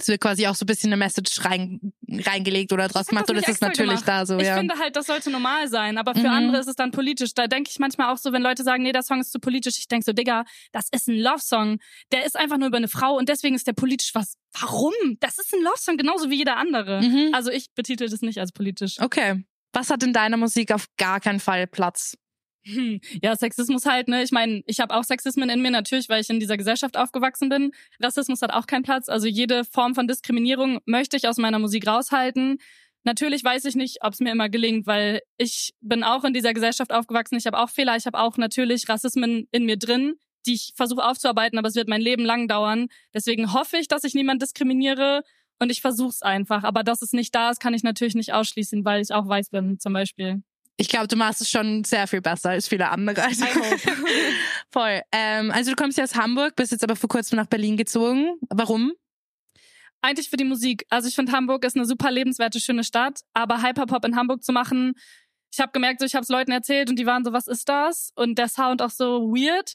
Es 0.02 0.08
wird 0.08 0.22
quasi 0.22 0.48
auch 0.48 0.56
so 0.56 0.64
ein 0.64 0.68
bisschen 0.68 0.94
eine 0.94 0.98
Message 0.98 1.44
rein, 1.44 1.92
reingelegt 2.10 2.72
oder 2.72 2.88
draus 2.88 3.08
gemacht 3.08 3.26
das 3.26 3.32
oder 3.32 3.40
ist 3.42 3.50
es 3.56 3.60
natürlich 3.60 3.90
gemacht. 4.06 4.08
da 4.08 4.26
so, 4.26 4.38
ich 4.38 4.46
ja. 4.48 4.56
finde 4.56 4.76
halt, 4.80 4.96
das 4.96 5.08
sollte 5.08 5.30
normal 5.30 5.68
sein, 5.68 5.98
aber 5.98 6.14
für 6.14 6.22
Mhm. 6.22 6.26
andere 6.28 6.58
ist 6.62 6.68
es 6.68 6.76
dann 6.78 6.92
politisch. 6.92 7.34
Da 7.34 7.48
denke 7.48 7.70
ich 7.70 7.80
manchmal 7.80 8.14
auch 8.14 8.18
so, 8.18 8.32
wenn 8.32 8.42
Leute 8.42 8.64
sagen, 8.64 8.84
nee, 8.84 8.94
der 8.94 9.04
Song 9.04 9.20
ist 9.20 9.34
zu 9.34 9.40
politisch, 9.40 9.78
ich 9.78 9.90
denke 9.90 10.06
so, 10.06 10.14
Digga, 10.14 10.46
das 10.72 10.88
ist 10.94 11.10
ein 11.10 11.20
Love-Song. 11.20 11.80
Der 12.14 12.26
ist 12.26 12.38
einfach 12.38 12.58
nur 12.58 12.70
über 12.70 12.78
eine 12.78 12.88
Frau 12.88 13.18
und 13.18 13.28
deswegen 13.28 13.56
ist 13.56 13.68
der 13.68 13.74
politisch 13.74 14.16
was. 14.16 14.36
Warum? 14.58 14.94
Das 15.20 15.38
ist 15.38 15.54
ein 15.54 15.62
Love-Song, 15.62 15.98
genauso 15.98 16.30
wie 16.30 16.38
jeder 16.38 16.56
andere. 16.56 17.02
Mhm. 17.02 17.34
Also 17.34 17.52
ich 17.52 17.66
betitel 17.76 18.08
das 18.08 18.22
nicht 18.22 18.40
als 18.40 18.54
politisch. 18.54 19.02
Okay. 19.02 19.44
Was 19.74 19.90
hat 19.90 20.04
in 20.04 20.14
deiner 20.14 20.38
Musik 20.38 20.72
auf 20.72 20.88
gar 20.98 21.20
keinen 21.20 21.40
Fall 21.40 21.68
Platz? 21.68 22.16
Hm. 22.64 23.00
Ja, 23.24 23.36
Sexismus 23.36 23.86
halt, 23.86 24.08
ne? 24.08 24.22
Ich 24.22 24.32
meine, 24.32 24.62
ich 24.66 24.80
habe 24.80 24.94
auch 24.94 25.04
Sexismen 25.04 25.50
in 25.50 25.62
mir, 25.62 25.72
natürlich, 25.72 26.10
weil 26.10 26.22
ich 26.22 26.30
in 26.30 26.40
dieser 26.40 26.58
Gesellschaft 26.58 26.98
aufgewachsen 26.98 27.50
bin. 27.50 27.72
Rassismus 28.02 28.42
hat 28.42 28.52
auch 28.52 28.68
keinen 28.68 28.84
Platz. 28.84 29.10
Also 29.10 29.28
jede 29.28 29.64
Form 29.66 29.96
von 29.96 30.08
Diskriminierung 30.08 30.80
möchte 30.86 31.16
ich 31.18 31.28
aus 31.28 31.38
meiner 31.38 31.60
Musik 31.60 31.88
raushalten. 31.88 32.58
Natürlich 33.04 33.44
weiß 33.44 33.66
ich 33.66 33.76
nicht, 33.76 34.04
ob 34.04 34.14
es 34.14 34.20
mir 34.20 34.32
immer 34.32 34.50
gelingt, 34.50 34.86
weil 34.88 35.22
ich 35.38 35.74
bin 35.80 36.04
auch 36.04 36.26
in 36.26 36.34
dieser 36.34 36.54
Gesellschaft 36.54 36.92
aufgewachsen. 36.92 37.38
Ich 37.38 37.48
habe 37.48 37.58
auch 37.58 37.70
Fehler, 37.70 37.96
ich 37.96 38.06
habe 38.06 38.20
auch 38.20 38.38
natürlich 38.38 38.90
Rassismen 38.90 39.48
in 39.52 39.66
mir 39.66 39.78
drin, 39.78 40.16
die 40.46 40.56
ich 40.56 40.74
versuche 40.76 41.04
aufzuarbeiten, 41.04 41.58
aber 41.58 41.70
es 41.70 41.76
wird 41.76 41.88
mein 41.88 42.02
Leben 42.02 42.26
lang 42.26 42.48
dauern. 42.48 42.88
Deswegen 43.14 43.54
hoffe 43.54 43.78
ich, 43.78 43.88
dass 43.88 44.04
ich 44.04 44.16
niemand 44.16 44.42
diskriminiere 44.42 45.24
und 45.60 45.72
ich 45.72 45.82
versuche 45.82 46.10
es 46.10 46.22
einfach. 46.22 46.64
Aber 46.64 46.84
dass 46.84 47.02
es 47.02 47.14
nicht 47.14 47.34
da 47.36 47.50
ist, 47.52 47.60
kann 47.60 47.74
ich 47.74 47.84
natürlich 47.84 48.16
nicht 48.16 48.34
ausschließen, 48.34 48.84
weil 48.86 49.02
ich 49.02 49.14
auch 49.14 49.28
weiß 49.28 49.50
bin, 49.50 49.80
zum 49.80 49.94
Beispiel. 49.94 50.42
Ich 50.78 50.88
glaube, 50.88 51.08
du 51.08 51.18
machst 51.18 51.42
es 51.42 51.50
schon 51.50 51.84
sehr 51.84 52.08
viel 52.08 52.22
besser 52.22 52.52
als 52.52 52.68
viele 52.70 52.90
andere. 52.90 53.24
Also, 53.24 53.46
voll. 54.72 55.02
Ähm, 55.12 55.52
also 55.52 55.72
du 55.72 55.76
kommst 55.76 55.98
ja 55.98 56.06
aus 56.06 56.16
Hamburg, 56.16 56.56
bist 56.56 56.72
jetzt 56.72 56.84
aber 56.84 56.96
vor 56.96 57.10
kurzem 57.10 57.36
nach 57.36 57.48
Berlin 57.48 57.76
gezogen. 57.76 58.38
Warum? 58.50 58.94
Eigentlich 60.02 60.30
für 60.30 60.38
die 60.38 60.46
Musik. 60.46 60.86
Also 60.90 61.10
ich 61.10 61.16
finde 61.16 61.34
Hamburg 61.34 61.66
ist 61.66 61.76
eine 61.76 61.86
super 61.86 62.10
lebenswerte, 62.10 62.62
schöne 62.62 62.86
Stadt, 62.86 63.20
aber 63.34 63.62
Hyperpop 63.62 64.06
in 64.06 64.16
Hamburg 64.16 64.44
zu 64.44 64.54
machen, 64.54 64.94
ich 65.52 65.60
habe 65.60 65.72
gemerkt, 65.72 66.00
so, 66.00 66.06
ich 66.06 66.14
habe 66.16 66.24
es 66.24 66.30
Leuten 66.30 66.52
erzählt 66.52 66.90
und 66.90 66.98
die 67.00 67.06
waren 67.06 67.26
so, 67.26 67.34
was 67.34 67.48
ist 67.48 67.68
das? 67.68 68.12
Und 68.16 68.38
der 68.38 68.48
Sound 68.48 68.82
auch 68.82 68.92
so 68.92 69.34
weird. 69.34 69.74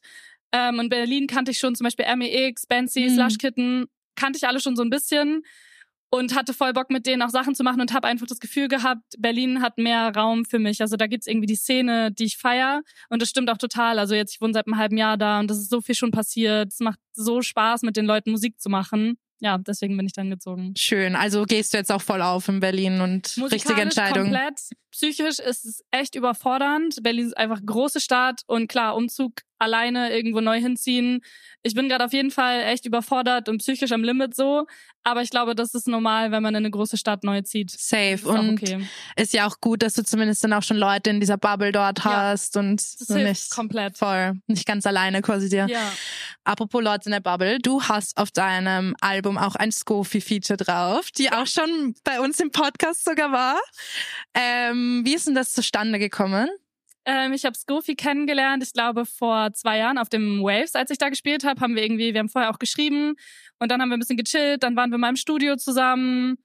Ähm, 0.52 0.78
in 0.78 0.88
Berlin 0.88 1.26
kannte 1.26 1.50
ich 1.50 1.58
schon 1.58 1.74
zum 1.74 1.84
Beispiel 1.84 2.06
MEX, 2.16 2.66
Banksy, 2.66 3.08
Mhm. 3.10 3.14
Slush 3.14 3.38
Kitten, 3.38 3.86
kannte 4.14 4.36
ich 4.36 4.46
alle 4.46 4.60
schon 4.60 4.76
so 4.76 4.82
ein 4.82 4.90
bisschen 4.90 5.42
und 6.14 6.36
hatte 6.36 6.54
voll 6.54 6.72
Bock 6.72 6.90
mit 6.90 7.06
denen 7.06 7.22
auch 7.22 7.30
Sachen 7.30 7.56
zu 7.56 7.64
machen 7.64 7.80
und 7.80 7.92
habe 7.92 8.06
einfach 8.06 8.26
das 8.26 8.38
Gefühl 8.38 8.68
gehabt, 8.68 9.02
Berlin 9.18 9.60
hat 9.60 9.78
mehr 9.78 10.14
Raum 10.14 10.44
für 10.44 10.60
mich. 10.60 10.80
Also 10.80 10.96
da 10.96 11.08
gibt's 11.08 11.26
irgendwie 11.26 11.46
die 11.46 11.56
Szene, 11.56 12.12
die 12.12 12.24
ich 12.24 12.36
feier 12.36 12.82
und 13.08 13.20
das 13.20 13.28
stimmt 13.28 13.50
auch 13.50 13.58
total. 13.58 13.98
Also 13.98 14.14
jetzt, 14.14 14.34
ich 14.34 14.40
wohne 14.40 14.52
seit 14.52 14.66
einem 14.66 14.78
halben 14.78 14.96
Jahr 14.96 15.16
da 15.16 15.40
und 15.40 15.50
das 15.50 15.58
ist 15.58 15.70
so 15.70 15.80
viel 15.80 15.96
schon 15.96 16.12
passiert. 16.12 16.72
Es 16.72 16.78
macht 16.78 17.00
so 17.12 17.42
Spaß, 17.42 17.82
mit 17.82 17.96
den 17.96 18.06
Leuten 18.06 18.30
Musik 18.30 18.60
zu 18.60 18.68
machen. 18.68 19.16
Ja, 19.40 19.58
deswegen 19.58 19.96
bin 19.96 20.06
ich 20.06 20.12
dann 20.12 20.30
gezogen. 20.30 20.74
Schön. 20.76 21.16
Also 21.16 21.44
gehst 21.44 21.74
du 21.74 21.78
jetzt 21.78 21.92
auch 21.92 22.00
voll 22.02 22.22
auf 22.22 22.48
in 22.48 22.60
Berlin 22.60 23.00
und 23.00 23.36
richtige 23.50 23.80
Entscheidung. 23.82 24.24
komplett. 24.30 24.58
Psychisch 24.90 25.40
ist 25.40 25.64
es 25.64 25.82
echt 25.90 26.14
überfordernd. 26.14 27.02
Berlin 27.02 27.26
ist 27.26 27.36
einfach 27.36 27.60
große 27.64 28.00
Stadt 28.00 28.42
und 28.46 28.68
klar, 28.68 28.94
Umzug 28.96 29.32
alleine 29.58 30.12
irgendwo 30.14 30.40
neu 30.40 30.60
hinziehen. 30.60 31.20
Ich 31.62 31.74
bin 31.74 31.88
gerade 31.88 32.04
auf 32.04 32.12
jeden 32.12 32.30
Fall 32.30 32.62
echt 32.64 32.86
überfordert 32.86 33.48
und 33.48 33.58
psychisch 33.58 33.92
am 33.92 34.04
Limit 34.04 34.34
so. 34.36 34.66
Aber 35.02 35.22
ich 35.22 35.30
glaube, 35.30 35.54
das 35.54 35.74
ist 35.74 35.88
normal, 35.88 36.30
wenn 36.32 36.42
man 36.42 36.54
in 36.54 36.58
eine 36.58 36.70
große 36.70 36.96
Stadt 36.96 37.24
neu 37.24 37.40
zieht. 37.42 37.70
Safe. 37.70 38.12
Ist 38.14 38.24
Und 38.26 38.62
okay. 38.62 38.86
ist 39.16 39.32
ja 39.34 39.46
auch 39.46 39.60
gut, 39.60 39.82
dass 39.82 39.94
du 39.94 40.04
zumindest 40.04 40.44
dann 40.44 40.52
auch 40.52 40.62
schon 40.62 40.76
Leute 40.76 41.10
in 41.10 41.20
dieser 41.20 41.36
Bubble 41.38 41.72
dort 41.72 42.04
Ja. 42.04 42.12
hast 42.30 42.56
und 42.56 42.80
Das 43.00 43.08
nicht 43.08 43.50
komplett. 43.50 43.98
voll, 43.98 44.34
nicht 44.46 44.66
ganz 44.66 44.86
alleine 44.86 45.22
quasi 45.22 45.48
dir. 45.48 45.66
Ja. 45.68 45.92
Apropos 46.44 46.82
Leute 46.82 47.06
in 47.06 47.12
der 47.12 47.20
Bubble, 47.20 47.58
du 47.58 47.82
hast 47.84 48.18
auf 48.18 48.30
deinem 48.30 48.94
Album 49.00 49.38
auch 49.38 49.54
ein 49.54 49.72
Scofi-Feature 49.72 50.58
drauf, 50.58 51.10
die 51.10 51.32
auch 51.32 51.46
schon 51.46 51.94
bei 52.04 52.20
uns 52.20 52.38
im 52.38 52.50
Podcast 52.50 53.02
sogar 53.06 53.32
war. 53.32 53.58
Ähm, 54.34 55.00
wie 55.06 55.14
ist 55.14 55.26
denn 55.26 55.34
das 55.34 55.54
zustande 55.54 55.98
gekommen? 55.98 56.50
Ähm, 57.06 57.32
ich 57.32 57.46
habe 57.46 57.56
Scofi 57.56 57.96
kennengelernt, 57.96 58.62
ich 58.62 58.74
glaube 58.74 59.06
vor 59.06 59.54
zwei 59.54 59.78
Jahren 59.78 59.96
auf 59.96 60.10
dem 60.10 60.42
Waves, 60.42 60.74
als 60.74 60.90
ich 60.90 60.98
da 60.98 61.08
gespielt 61.08 61.44
habe, 61.44 61.60
haben 61.62 61.76
wir 61.76 61.82
irgendwie, 61.82 62.12
wir 62.12 62.20
haben 62.20 62.28
vorher 62.28 62.50
auch 62.50 62.58
geschrieben 62.58 63.14
und 63.58 63.70
dann 63.70 63.80
haben 63.80 63.88
wir 63.88 63.96
ein 63.96 64.00
bisschen 64.00 64.18
gechillt, 64.18 64.62
dann 64.62 64.76
waren 64.76 64.90
wir 64.90 64.98
mal 64.98 65.08
im 65.10 65.16
Studio 65.16 65.56
zusammen, 65.56 66.36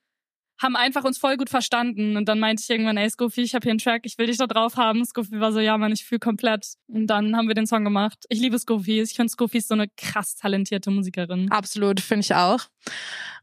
haben 0.61 0.75
einfach 0.75 1.05
uns 1.05 1.17
voll 1.17 1.37
gut 1.37 1.49
verstanden 1.49 2.17
und 2.17 2.25
dann 2.25 2.39
meinte 2.39 2.61
ich 2.61 2.69
irgendwann, 2.69 2.97
ey 2.97 3.09
Scofi, 3.09 3.41
ich 3.41 3.55
habe 3.55 3.63
hier 3.63 3.71
einen 3.71 3.79
Track, 3.79 4.01
ich 4.03 4.17
will 4.17 4.27
dich 4.27 4.37
da 4.37 4.45
drauf 4.45 4.75
haben. 4.75 5.03
Scofi 5.05 5.39
war 5.39 5.53
so, 5.53 5.59
ja 5.59 5.77
Mann, 5.77 5.93
ich 5.93 6.05
fühle 6.05 6.19
komplett 6.19 6.73
und 6.87 7.07
dann 7.07 7.35
haben 7.35 7.47
wir 7.47 7.55
den 7.55 7.65
Song 7.65 7.83
gemacht. 7.83 8.25
Ich 8.29 8.39
liebe 8.39 8.59
Scofi, 8.59 9.01
ich 9.01 9.13
finde 9.13 9.31
Scofi 9.31 9.59
ist 9.59 9.69
so 9.69 9.73
eine 9.73 9.87
krass 9.95 10.35
talentierte 10.35 10.91
Musikerin. 10.91 11.49
Absolut, 11.49 12.01
finde 12.01 12.21
ich 12.21 12.35
auch. 12.35 12.65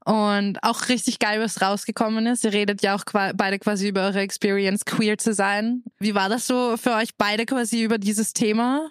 Und 0.05 0.63
auch 0.63 0.89
richtig 0.89 1.19
geil, 1.19 1.41
was 1.41 1.61
rausgekommen 1.61 2.27
ist. 2.27 2.45
Ihr 2.45 2.53
redet 2.53 2.83
ja 2.83 2.95
auch 2.95 3.05
beide 3.13 3.59
quasi 3.59 3.89
über 3.89 4.03
eure 4.03 4.21
Experience, 4.21 4.85
queer 4.85 5.19
zu 5.19 5.33
sein. 5.33 5.83
Wie 5.99 6.15
war 6.15 6.29
das 6.29 6.47
so 6.47 6.77
für 6.77 6.95
euch 6.95 7.17
beide 7.17 7.45
quasi 7.47 7.83
über 7.83 7.99
dieses 7.99 8.33
Thema 8.33 8.91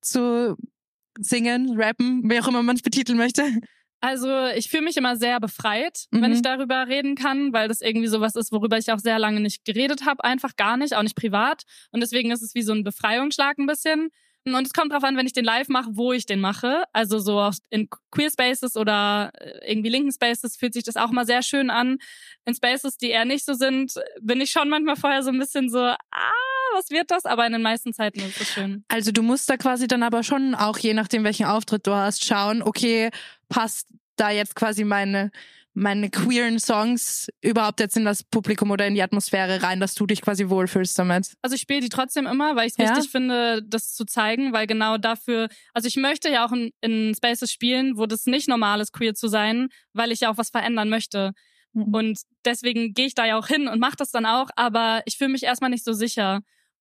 zu 0.00 0.56
singen, 1.20 1.78
rappen, 1.78 2.22
wie 2.28 2.40
auch 2.40 2.48
immer 2.48 2.62
man 2.62 2.76
es 2.76 2.82
betiteln 2.82 3.18
möchte? 3.18 3.44
Also 4.00 4.46
ich 4.56 4.68
fühle 4.70 4.82
mich 4.84 4.96
immer 4.96 5.16
sehr 5.16 5.40
befreit, 5.40 6.04
Mhm. 6.10 6.22
wenn 6.22 6.32
ich 6.32 6.42
darüber 6.42 6.86
reden 6.88 7.14
kann, 7.16 7.52
weil 7.52 7.68
das 7.68 7.80
irgendwie 7.80 8.06
sowas 8.08 8.34
ist, 8.36 8.50
worüber 8.52 8.78
ich 8.78 8.90
auch 8.92 8.98
sehr 8.98 9.18
lange 9.18 9.40
nicht 9.40 9.64
geredet 9.64 10.06
habe, 10.06 10.24
einfach 10.24 10.56
gar 10.56 10.76
nicht, 10.76 10.94
auch 10.94 11.02
nicht 11.02 11.16
privat. 11.16 11.62
Und 11.92 12.00
deswegen 12.00 12.30
ist 12.30 12.42
es 12.42 12.54
wie 12.54 12.62
so 12.62 12.72
ein 12.72 12.82
Befreiungsschlag 12.84 13.58
ein 13.58 13.66
bisschen. 13.66 14.08
Und 14.46 14.66
es 14.66 14.72
kommt 14.72 14.90
drauf 14.90 15.04
an, 15.04 15.18
wenn 15.18 15.26
ich 15.26 15.34
den 15.34 15.44
live 15.44 15.68
mache, 15.68 15.90
wo 15.92 16.14
ich 16.14 16.24
den 16.24 16.40
mache. 16.40 16.84
Also 16.94 17.18
so 17.18 17.38
auch 17.38 17.52
in 17.68 17.88
Queer 18.10 18.30
Spaces 18.30 18.74
oder 18.74 19.32
äh, 19.34 19.70
irgendwie 19.72 19.90
linken 19.90 20.12
Spaces 20.12 20.56
fühlt 20.56 20.72
sich 20.72 20.82
das 20.82 20.96
auch 20.96 21.10
mal 21.10 21.26
sehr 21.26 21.42
schön 21.42 21.68
an. 21.68 21.98
In 22.46 22.54
Spaces, 22.54 22.96
die 22.96 23.10
eher 23.10 23.26
nicht 23.26 23.44
so 23.44 23.52
sind, 23.52 23.92
bin 24.22 24.40
ich 24.40 24.50
schon 24.50 24.70
manchmal 24.70 24.96
vorher 24.96 25.22
so 25.22 25.28
ein 25.30 25.38
bisschen 25.38 25.68
so, 25.68 25.78
ah, 25.80 25.96
was 26.72 26.88
wird 26.88 27.10
das? 27.10 27.26
Aber 27.26 27.44
in 27.46 27.52
den 27.52 27.60
meisten 27.60 27.92
Zeiten 27.92 28.20
ist 28.20 28.40
es 28.40 28.48
schön. 28.48 28.82
Also 28.88 29.12
du 29.12 29.22
musst 29.22 29.50
da 29.50 29.58
quasi 29.58 29.86
dann 29.86 30.02
aber 30.02 30.22
schon 30.22 30.54
auch, 30.54 30.78
je 30.78 30.94
nachdem 30.94 31.22
welchen 31.24 31.44
Auftritt 31.44 31.86
du 31.86 31.92
hast, 31.94 32.24
schauen, 32.24 32.62
okay, 32.62 33.10
passt 33.50 33.88
da 34.16 34.30
jetzt 34.30 34.54
quasi 34.54 34.84
meine 34.84 35.30
meine 35.72 36.10
queeren 36.10 36.58
Songs 36.58 37.28
überhaupt 37.40 37.80
jetzt 37.80 37.96
in 37.96 38.04
das 38.04 38.24
Publikum 38.24 38.70
oder 38.70 38.86
in 38.86 38.94
die 38.94 39.02
Atmosphäre 39.02 39.62
rein, 39.62 39.78
dass 39.78 39.94
du 39.94 40.06
dich 40.06 40.20
quasi 40.20 40.48
wohlfühlst 40.48 40.98
damit. 40.98 41.32
Also 41.42 41.54
ich 41.54 41.62
spiele 41.62 41.80
die 41.80 41.88
trotzdem 41.88 42.26
immer, 42.26 42.56
weil 42.56 42.66
ich 42.66 42.74
es 42.76 42.84
Ja? 42.84 42.96
wichtig 42.96 43.10
finde, 43.10 43.62
das 43.62 43.94
zu 43.94 44.04
zeigen, 44.04 44.52
weil 44.52 44.66
genau 44.66 44.98
dafür, 44.98 45.48
also 45.72 45.86
ich 45.86 45.96
möchte 45.96 46.28
ja 46.28 46.44
auch 46.44 46.52
in, 46.52 46.70
in 46.80 47.14
Spaces 47.14 47.52
spielen, 47.52 47.96
wo 47.96 48.06
das 48.06 48.26
nicht 48.26 48.48
normal 48.48 48.80
ist, 48.80 48.92
queer 48.92 49.14
zu 49.14 49.28
sein, 49.28 49.68
weil 49.92 50.10
ich 50.10 50.20
ja 50.20 50.30
auch 50.30 50.38
was 50.38 50.50
verändern 50.50 50.88
möchte. 50.88 51.32
Mhm. 51.72 51.94
Und 51.94 52.20
deswegen 52.44 52.92
gehe 52.92 53.06
ich 53.06 53.14
da 53.14 53.24
ja 53.24 53.38
auch 53.38 53.46
hin 53.46 53.68
und 53.68 53.78
mache 53.78 53.96
das 53.96 54.10
dann 54.10 54.26
auch, 54.26 54.50
aber 54.56 55.02
ich 55.04 55.18
fühle 55.18 55.30
mich 55.30 55.44
erstmal 55.44 55.70
nicht 55.70 55.84
so 55.84 55.92
sicher. 55.92 56.40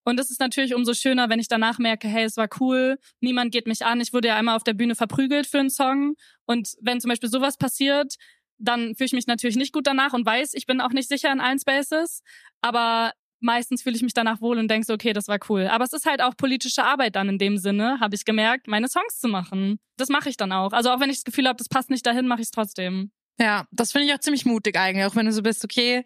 Und 0.09 0.19
es 0.19 0.31
ist 0.31 0.39
natürlich 0.39 0.73
umso 0.73 0.93
schöner, 0.93 1.29
wenn 1.29 1.39
ich 1.39 1.47
danach 1.47 1.77
merke, 1.77 2.07
hey, 2.07 2.25
es 2.25 2.35
war 2.35 2.49
cool, 2.59 2.97
niemand 3.21 3.51
geht 3.51 3.67
mich 3.67 3.85
an. 3.85 4.01
Ich 4.01 4.11
wurde 4.11 4.29
ja 4.29 4.35
einmal 4.35 4.55
auf 4.55 4.63
der 4.63 4.73
Bühne 4.73 4.95
verprügelt 4.95 5.45
für 5.45 5.59
einen 5.59 5.69
Song. 5.69 6.15
Und 6.45 6.75
wenn 6.81 6.99
zum 6.99 7.09
Beispiel 7.09 7.29
sowas 7.29 7.57
passiert, 7.57 8.15
dann 8.57 8.95
fühle 8.95 9.05
ich 9.05 9.13
mich 9.13 9.27
natürlich 9.27 9.55
nicht 9.55 9.71
gut 9.71 9.87
danach 9.87 10.13
und 10.13 10.25
weiß, 10.25 10.55
ich 10.55 10.65
bin 10.65 10.81
auch 10.81 10.89
nicht 10.89 11.07
sicher 11.07 11.31
in 11.31 11.39
allen 11.39 11.59
Spaces. 11.59 12.23
Aber 12.61 13.13
meistens 13.39 13.83
fühle 13.83 13.95
ich 13.95 14.01
mich 14.01 14.13
danach 14.13 14.41
wohl 14.41 14.57
und 14.57 14.67
denke 14.67 14.85
so, 14.85 14.93
okay, 14.93 15.13
das 15.13 15.27
war 15.27 15.37
cool. 15.49 15.67
Aber 15.67 15.83
es 15.83 15.93
ist 15.93 16.05
halt 16.05 16.21
auch 16.21 16.35
politische 16.35 16.83
Arbeit 16.83 17.15
dann 17.15 17.29
in 17.29 17.37
dem 17.37 17.57
Sinne, 17.57 17.99
habe 17.99 18.15
ich 18.15 18.25
gemerkt, 18.25 18.67
meine 18.67 18.87
Songs 18.87 19.19
zu 19.19 19.27
machen. 19.27 19.79
Das 19.97 20.09
mache 20.09 20.29
ich 20.29 20.37
dann 20.37 20.51
auch. 20.51 20.73
Also 20.73 20.89
auch 20.89 20.99
wenn 20.99 21.09
ich 21.09 21.17
das 21.17 21.23
Gefühl 21.23 21.47
habe, 21.47 21.57
das 21.57 21.69
passt 21.69 21.89
nicht 21.89 22.05
dahin, 22.05 22.27
mache 22.27 22.41
ich 22.41 22.47
es 22.47 22.51
trotzdem. 22.51 23.11
Ja, 23.39 23.67
das 23.71 23.91
finde 23.91 24.07
ich 24.07 24.13
auch 24.13 24.19
ziemlich 24.19 24.45
mutig 24.45 24.75
eigentlich, 24.77 25.05
auch 25.05 25.15
wenn 25.15 25.25
du 25.25 25.31
so 25.31 25.41
bist, 25.41 25.63
okay, 25.63 26.03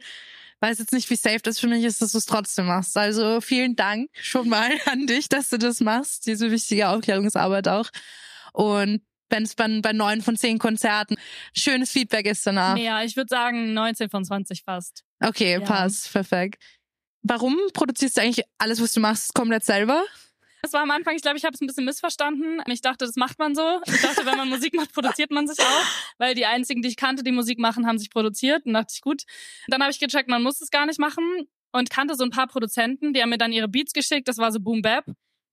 weiß 0.64 0.80
jetzt 0.80 0.94
nicht, 0.94 1.10
wie 1.10 1.18
safe 1.18 1.42
das 1.44 1.60
für 1.60 1.68
mich 1.68 1.84
ist, 1.84 2.02
dass 2.02 2.14
du 2.14 2.18
es 2.18 2.26
trotzdem 2.26 2.68
machst. 2.68 2.96
Also 2.98 3.42
vielen 3.42 3.76
Dank 3.76 4.10
schon 4.14 4.48
mal 4.48 4.72
an 4.86 5.06
dich, 5.08 5.28
dass 5.28 5.50
du 5.50 5.58
das 5.58 5.82
machst, 5.82 6.26
diese 6.26 6.52
wichtige 6.52 6.88
Aufklärungsarbeit 6.88 7.68
auch. 7.68 7.90
Und 8.54 9.02
wenn 9.30 9.44
es 9.44 9.56
bei, 9.56 9.68
bei 9.82 9.92
neun 9.94 10.22
von 10.22 10.38
zehn 10.38 10.60
Konzerten 10.60 11.16
schönes 11.54 11.92
Feedback 11.92 12.28
ist 12.28 12.48
danach. 12.48 12.78
Ja, 12.78 13.04
ich 13.04 13.18
würde 13.18 13.30
sagen 13.30 13.74
19 13.74 14.10
von 14.10 14.24
20 14.24 14.64
fast. 14.64 15.04
Okay, 15.22 15.54
Ja. 15.54 15.60
passt, 15.60 16.12
perfekt. 16.14 16.64
Warum 17.24 17.58
produzierst 17.74 18.18
du 18.18 18.22
eigentlich 18.22 18.46
alles, 18.58 18.82
was 18.82 18.94
du 18.94 19.00
machst, 19.02 19.34
komplett 19.34 19.66
selber? 19.66 20.04
Das 20.64 20.72
war 20.72 20.82
am 20.82 20.92
Anfang, 20.92 21.14
ich 21.16 21.22
glaube, 21.22 21.38
ich 21.38 21.44
habe 21.44 21.54
es 21.54 21.60
ein 21.62 21.68
bisschen 21.68 21.84
missverstanden. 21.84 22.62
Ich 22.68 22.80
dachte, 22.80 23.06
das 23.06 23.18
macht 23.18 23.38
man 23.38 23.54
so. 23.54 23.82
Ich 23.86 24.02
dachte, 24.02 24.26
wenn 24.26 24.38
man 24.38 24.48
Musik 24.50 24.74
macht, 24.74 24.94
produziert 24.94 25.30
man 25.30 25.46
sich 25.46 25.60
auch. 25.60 25.86
Weil 26.18 26.36
die 26.36 26.46
einzigen, 26.46 26.82
die 26.82 26.88
ich 26.88 26.96
kannte, 26.96 27.22
die 27.22 27.34
Musik 27.34 27.60
machen, 27.60 27.86
haben 27.86 27.98
sich 28.00 28.10
produziert. 28.10 28.66
Und 28.66 28.74
dachte 28.74 28.94
ich, 28.96 29.02
gut. 29.02 29.24
Dann 29.68 29.82
habe 29.82 29.92
ich 29.92 30.00
gecheckt, 30.00 30.30
man 30.30 30.42
muss 30.42 30.62
es 30.62 30.72
gar 30.72 30.86
nicht 30.86 31.00
machen. 31.00 31.24
Und 31.74 31.90
kannte 31.90 32.16
so 32.16 32.24
ein 32.24 32.30
paar 32.30 32.48
Produzenten, 32.48 33.12
die 33.14 33.22
haben 33.22 33.30
mir 33.30 33.38
dann 33.38 33.52
ihre 33.52 33.68
Beats 33.68 33.92
geschickt. 33.92 34.28
Das 34.30 34.38
war 34.38 34.52
so 34.54 34.62
Boom 34.62 34.82
Bap. 34.82 35.06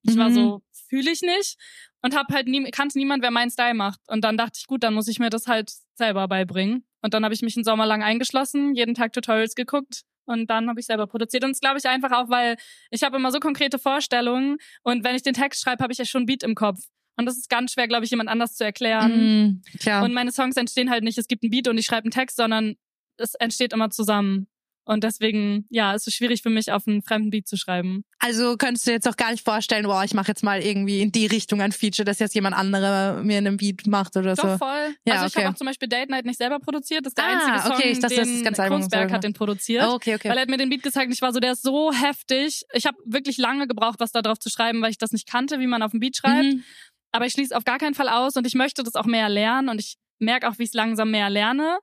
Ich 0.02 0.16
war 0.16 0.30
Mhm. 0.30 0.34
so, 0.34 0.62
fühle 0.88 1.10
ich 1.10 1.22
nicht. 1.22 1.56
Und 2.02 2.14
hab 2.16 2.32
halt 2.32 2.46
nie, 2.46 2.70
kannte 2.70 2.96
niemand, 2.96 3.22
wer 3.22 3.32
meinen 3.32 3.50
Style 3.50 3.74
macht. 3.74 4.00
Und 4.06 4.22
dann 4.22 4.36
dachte 4.36 4.58
ich, 4.60 4.66
gut, 4.68 4.84
dann 4.84 4.94
muss 4.94 5.08
ich 5.08 5.18
mir 5.18 5.28
das 5.30 5.48
halt 5.48 5.72
selber 5.94 6.28
beibringen. 6.28 6.84
Und 7.02 7.14
dann 7.14 7.24
habe 7.24 7.34
ich 7.34 7.42
mich 7.42 7.56
einen 7.56 7.64
Sommer 7.64 7.84
lang 7.84 8.02
eingeschlossen, 8.04 8.74
jeden 8.76 8.94
Tag 8.94 9.12
Tutorials 9.12 9.54
geguckt. 9.56 10.02
Und 10.30 10.48
dann 10.48 10.68
habe 10.68 10.78
ich 10.78 10.86
selber 10.86 11.08
produziert. 11.08 11.42
Und 11.42 11.50
das 11.50 11.60
glaube 11.60 11.78
ich 11.78 11.86
einfach 11.86 12.12
auch, 12.12 12.30
weil 12.30 12.56
ich 12.90 13.02
habe 13.02 13.16
immer 13.16 13.32
so 13.32 13.40
konkrete 13.40 13.80
Vorstellungen. 13.80 14.58
Und 14.82 15.02
wenn 15.02 15.16
ich 15.16 15.22
den 15.22 15.34
Text 15.34 15.60
schreibe, 15.60 15.82
habe 15.82 15.92
ich 15.92 15.98
ja 15.98 16.04
schon 16.04 16.24
Beat 16.24 16.44
im 16.44 16.54
Kopf. 16.54 16.78
Und 17.16 17.26
das 17.26 17.36
ist 17.36 17.50
ganz 17.50 17.72
schwer, 17.72 17.88
glaube 17.88 18.04
ich, 18.04 18.10
jemand 18.12 18.30
anders 18.30 18.54
zu 18.54 18.64
erklären. 18.64 19.62
Klar. 19.80 20.04
Und 20.04 20.14
meine 20.14 20.30
Songs 20.30 20.56
entstehen 20.56 20.88
halt 20.88 21.02
nicht, 21.02 21.18
es 21.18 21.26
gibt 21.26 21.42
einen 21.42 21.50
Beat 21.50 21.66
und 21.66 21.76
ich 21.78 21.84
schreibe 21.84 22.04
einen 22.04 22.12
Text, 22.12 22.36
sondern 22.36 22.76
es 23.16 23.34
entsteht 23.34 23.72
immer 23.72 23.90
zusammen. 23.90 24.46
Und 24.90 25.04
deswegen, 25.04 25.66
ja, 25.70 25.94
es 25.94 26.04
ist 26.08 26.16
schwierig 26.16 26.42
für 26.42 26.50
mich, 26.50 26.72
auf 26.72 26.88
einen 26.88 27.00
fremden 27.00 27.30
Beat 27.30 27.46
zu 27.46 27.56
schreiben. 27.56 28.02
Also 28.18 28.56
könntest 28.56 28.88
du 28.88 28.90
jetzt 28.90 29.06
auch 29.06 29.16
gar 29.16 29.30
nicht 29.30 29.44
vorstellen, 29.44 29.84
boah, 29.84 30.02
ich 30.02 30.14
mache 30.14 30.26
jetzt 30.26 30.42
mal 30.42 30.60
irgendwie 30.60 31.00
in 31.00 31.12
die 31.12 31.26
Richtung 31.26 31.60
ein 31.60 31.70
Feature, 31.70 32.04
dass 32.04 32.18
jetzt 32.18 32.34
jemand 32.34 32.56
anderer 32.56 33.22
mir 33.22 33.38
einen 33.38 33.56
Beat 33.56 33.86
macht 33.86 34.16
oder 34.16 34.34
Doch, 34.34 34.42
so. 34.42 34.58
voll. 34.58 34.96
Ja, 35.06 35.14
also 35.14 35.26
ich 35.26 35.36
okay. 35.36 35.44
habe 35.44 35.54
auch 35.54 35.56
zum 35.56 35.68
Beispiel 35.68 35.86
Date 35.86 36.10
Night 36.10 36.24
nicht 36.24 36.38
selber 36.38 36.58
produziert. 36.58 37.06
Das 37.06 37.12
ist 37.12 37.18
der 37.18 37.24
Ah, 37.24 37.28
einzige 37.28 37.68
Song, 37.68 37.76
okay, 37.76 37.90
ich 37.92 38.00
dachte, 38.00 38.16
den 38.16 38.42
das 38.42 38.66
Kunstberg 38.66 39.12
hat 39.12 39.22
den 39.22 39.32
produziert. 39.32 39.86
Oh, 39.86 39.92
okay, 39.92 40.16
okay. 40.16 40.28
Weil 40.28 40.38
er 40.38 40.42
hat 40.42 40.50
mir 40.50 40.56
den 40.56 40.70
Beat 40.70 40.82
gezeigt 40.82 41.06
und 41.06 41.12
ich 41.12 41.22
war 41.22 41.32
so, 41.32 41.38
der 41.38 41.52
ist 41.52 41.62
so 41.62 41.92
heftig. 41.92 42.64
Ich 42.72 42.84
habe 42.84 42.96
wirklich 43.04 43.38
lange 43.38 43.68
gebraucht, 43.68 44.00
was 44.00 44.10
da 44.10 44.22
drauf 44.22 44.40
zu 44.40 44.50
schreiben, 44.50 44.82
weil 44.82 44.90
ich 44.90 44.98
das 44.98 45.12
nicht 45.12 45.28
kannte, 45.28 45.60
wie 45.60 45.68
man 45.68 45.84
auf 45.84 45.92
dem 45.92 46.00
Beat 46.00 46.16
schreibt. 46.16 46.46
Mhm. 46.46 46.64
Aber 47.12 47.26
ich 47.26 47.32
schließe 47.32 47.56
auf 47.56 47.62
gar 47.62 47.78
keinen 47.78 47.94
Fall 47.94 48.08
aus 48.08 48.34
und 48.34 48.44
ich 48.44 48.54
möchte 48.54 48.82
das 48.82 48.96
auch 48.96 49.06
mehr 49.06 49.28
lernen 49.28 49.68
und 49.68 49.78
ich 49.78 49.98
merke 50.18 50.48
auch, 50.48 50.58
wie 50.58 50.64
ich 50.64 50.70
es 50.70 50.74
langsam 50.74 51.12
mehr 51.12 51.30
lerne. 51.30 51.78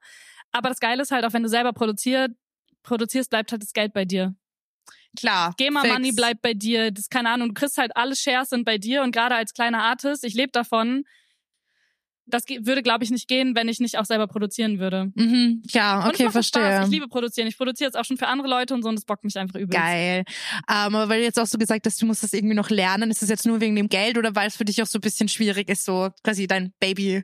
Aber 0.52 0.68
das 0.68 0.82
Geile 0.82 1.02
ist 1.02 1.12
halt, 1.12 1.24
auch 1.24 1.32
wenn 1.32 1.44
du 1.44 1.50
selber 1.50 1.72
produziert, 1.72 2.32
produzierst, 2.88 3.29
bleibt 3.29 3.51
halt 3.51 3.62
das 3.62 3.74
Geld 3.74 3.94
bei 3.94 4.06
dir. 4.06 4.36
Klar. 5.17 5.53
GEMA 5.58 5.82
fix. 5.82 5.94
Money 5.94 6.12
bleibt 6.12 6.41
bei 6.41 6.53
dir. 6.53 6.91
Das 6.91 7.10
keine 7.10 7.29
Ahnung, 7.29 7.50
du 7.50 7.53
kriegst 7.53 7.77
halt 7.77 7.96
alle 7.96 8.15
Shares 8.15 8.50
sind 8.50 8.65
bei 8.65 8.77
dir 8.77 9.03
und 9.03 9.12
gerade 9.12 9.36
als 9.36 9.53
kleiner 9.53 9.84
Artist, 9.84 10.24
ich 10.24 10.34
lebe 10.34 10.51
davon. 10.51 11.03
Das 12.29 12.44
würde, 12.46 12.84
glaube 12.84 13.06
ich, 13.06 13.10
nicht 13.10 13.29
gehen, 13.29 13.56
wenn 13.56 13.70
ich 13.70 13.79
nicht 13.79 13.98
auch 13.98 14.03
selber 14.03 14.27
produzieren 14.27 14.79
würde. 14.79 15.13
Mhm, 15.15 15.63
klar, 15.72 16.03
es 16.03 16.13
okay, 16.13 16.29
verstehe. 16.29 16.62
Spaß. 16.62 16.88
Ich 16.88 16.91
liebe 16.91 17.08
produzieren. 17.08 17.48
Ich 17.48 17.58
produziere 17.58 17.88
jetzt 17.88 17.96
auch 17.96 18.03
schon 18.03 18.17
für 18.17 18.27
andere 18.27 18.50
Leute 18.50 18.74
und 18.74 18.84
so 18.84 18.89
und 18.89 18.96
das 18.96 19.06
bockt 19.06 19.24
mich 19.24 19.38
einfach 19.38 19.56
übelst. 19.56 19.79
Geil. 19.79 20.25
Ähm, 20.70 20.94
aber 20.96 21.08
weil 21.08 21.20
du 21.20 21.24
jetzt 21.24 21.39
auch 21.39 21.46
so 21.46 21.58
gesagt 21.58 21.86
hast, 21.86 22.01
du 22.01 22.06
musst 22.06 22.24
das 22.24 22.34
irgendwie 22.34 22.56
noch 22.56 22.70
lernen, 22.70 23.12
ist 23.12 23.22
das 23.22 23.29
jetzt 23.29 23.46
nur 23.46 23.62
wegen 23.62 23.77
dem 23.77 23.88
Geld 23.88 24.17
oder 24.17 24.36
weil 24.36 24.50
es 24.50 24.58
für 24.58 24.65
dich 24.65 24.82
auch 24.82 24.88
so 24.88 24.98
ein 24.98 25.01
bisschen 25.01 25.29
schwierig 25.29 25.70
ist, 25.70 25.86
so 25.86 26.10
quasi 26.22 26.48
dein 26.48 26.74
Baby 26.82 27.24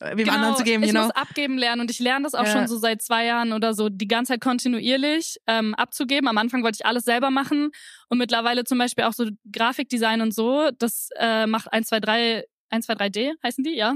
äh, 0.00 0.16
wem 0.16 0.28
anderen 0.30 0.56
zu 0.56 0.64
geben, 0.64 0.82
Genau, 0.82 0.86
ich 0.86 0.92
know? 0.92 1.02
muss 1.06 1.10
abgeben 1.28 1.58
lernen 1.58 1.80
und 1.82 1.90
ich 1.90 1.98
lerne 1.98 2.24
das 2.24 2.34
auch 2.34 2.44
Ja. 2.44 2.52
schon 2.52 2.68
so 2.68 2.76
seit 2.78 3.02
zwei 3.02 3.24
Jahren 3.26 3.52
oder 3.52 3.74
so 3.74 3.88
die 3.88 4.08
ganze 4.08 4.32
Zeit 4.32 4.40
kontinuierlich 4.40 5.38
ähm, 5.46 5.74
abzugeben. 5.74 6.28
Am 6.28 6.38
Anfang 6.38 6.62
wollte 6.62 6.78
ich 6.80 6.86
alles 6.86 7.04
selber 7.04 7.30
machen 7.30 7.70
und 8.08 8.18
mittlerweile 8.18 8.64
zum 8.64 8.78
Beispiel 8.78 9.04
auch 9.04 9.12
so 9.12 9.26
Grafikdesign 9.50 10.20
und 10.20 10.34
so. 10.34 10.70
Das 10.78 11.08
äh, 11.18 11.46
macht 11.46 11.72
1, 11.72 11.88
2, 11.88 12.00
3, 12.00 12.44
1, 12.70 12.86
2, 12.86 12.94
3D 12.94 13.32
heißen 13.42 13.62
die, 13.62 13.76
ja. 13.76 13.94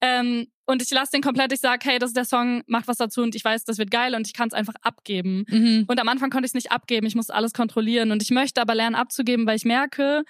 Ähm, 0.00 0.46
und 0.68 0.82
ich 0.82 0.90
lasse 0.90 1.12
den 1.12 1.22
komplett, 1.22 1.52
ich 1.52 1.60
sag, 1.60 1.84
hey, 1.84 1.98
das 2.00 2.10
ist 2.10 2.16
der 2.16 2.24
Song, 2.24 2.62
mach 2.66 2.88
was 2.88 2.96
dazu 2.96 3.22
und 3.22 3.36
ich 3.36 3.44
weiß, 3.44 3.62
das 3.64 3.78
wird 3.78 3.92
geil 3.92 4.16
und 4.16 4.26
ich 4.26 4.32
kann 4.34 4.48
es 4.48 4.54
einfach 4.54 4.74
abgeben. 4.82 5.44
Mhm. 5.48 5.84
Und 5.86 6.00
am 6.00 6.08
Anfang 6.08 6.30
konnte 6.30 6.44
ich 6.46 6.50
es 6.50 6.54
nicht 6.54 6.72
abgeben, 6.72 7.06
ich 7.06 7.14
musste 7.14 7.34
alles 7.34 7.52
kontrollieren 7.52 8.10
und 8.10 8.20
ich 8.22 8.30
möchte 8.32 8.60
aber 8.60 8.74
lernen 8.74 8.96
abzugeben, 8.96 9.46
weil 9.46 9.56
ich 9.56 9.64
merke, 9.64 10.24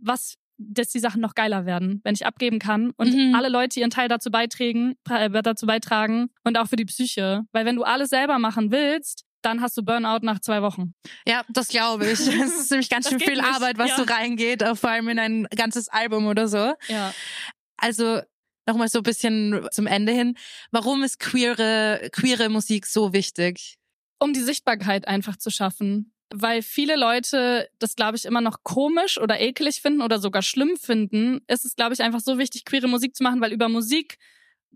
was 0.00 0.36
dass 0.56 0.88
die 0.88 0.98
Sachen 1.00 1.20
noch 1.20 1.34
geiler 1.34 1.66
werden, 1.66 2.00
wenn 2.04 2.14
ich 2.14 2.26
abgeben 2.26 2.58
kann 2.58 2.90
und 2.96 3.12
Mhm. 3.12 3.34
alle 3.34 3.48
Leute 3.48 3.80
ihren 3.80 3.90
Teil 3.90 4.08
dazu 4.08 4.30
beitragen, 4.30 4.94
äh, 5.10 5.28
dazu 5.42 5.66
beitragen 5.66 6.30
und 6.44 6.56
auch 6.58 6.68
für 6.68 6.76
die 6.76 6.84
Psyche, 6.84 7.42
weil 7.52 7.64
wenn 7.66 7.76
du 7.76 7.82
alles 7.82 8.10
selber 8.10 8.38
machen 8.38 8.70
willst, 8.70 9.24
dann 9.42 9.60
hast 9.60 9.76
du 9.76 9.82
Burnout 9.82 10.20
nach 10.22 10.40
zwei 10.40 10.62
Wochen. 10.62 10.94
Ja, 11.26 11.42
das 11.50 11.68
glaube 11.68 12.06
ich. 12.06 12.18
Es 12.54 12.60
ist 12.60 12.70
nämlich 12.70 12.88
ganz 12.88 13.08
schön 13.08 13.20
viel 13.20 13.34
nicht, 13.34 13.44
Arbeit, 13.44 13.78
was 13.78 13.90
ja. 13.90 13.96
so 13.96 14.02
reingeht, 14.04 14.62
vor 14.74 14.90
allem 14.90 15.08
in 15.08 15.18
ein 15.18 15.46
ganzes 15.54 15.88
Album 15.88 16.26
oder 16.26 16.48
so. 16.48 16.74
Ja. 16.88 17.12
Also 17.76 18.20
nochmal 18.66 18.88
so 18.88 19.00
ein 19.00 19.02
bisschen 19.02 19.68
zum 19.70 19.86
Ende 19.86 20.12
hin. 20.12 20.36
Warum 20.70 21.02
ist 21.02 21.20
queere, 21.20 22.08
queere 22.12 22.48
Musik 22.48 22.86
so 22.86 23.12
wichtig? 23.12 23.76
Um 24.18 24.32
die 24.32 24.40
Sichtbarkeit 24.40 25.06
einfach 25.06 25.36
zu 25.36 25.50
schaffen. 25.50 26.13
Weil 26.36 26.62
viele 26.62 26.96
Leute 26.96 27.68
das, 27.78 27.94
glaube 27.94 28.16
ich, 28.16 28.24
immer 28.24 28.40
noch 28.40 28.64
komisch 28.64 29.18
oder 29.18 29.40
eklig 29.40 29.80
finden 29.80 30.02
oder 30.02 30.18
sogar 30.18 30.42
schlimm 30.42 30.76
finden, 30.76 31.42
ist 31.46 31.64
es, 31.64 31.76
glaube 31.76 31.94
ich, 31.94 32.02
einfach 32.02 32.18
so 32.18 32.38
wichtig, 32.38 32.64
queere 32.64 32.88
Musik 32.88 33.14
zu 33.14 33.22
machen, 33.22 33.40
weil 33.40 33.52
über 33.52 33.68
Musik 33.68 34.18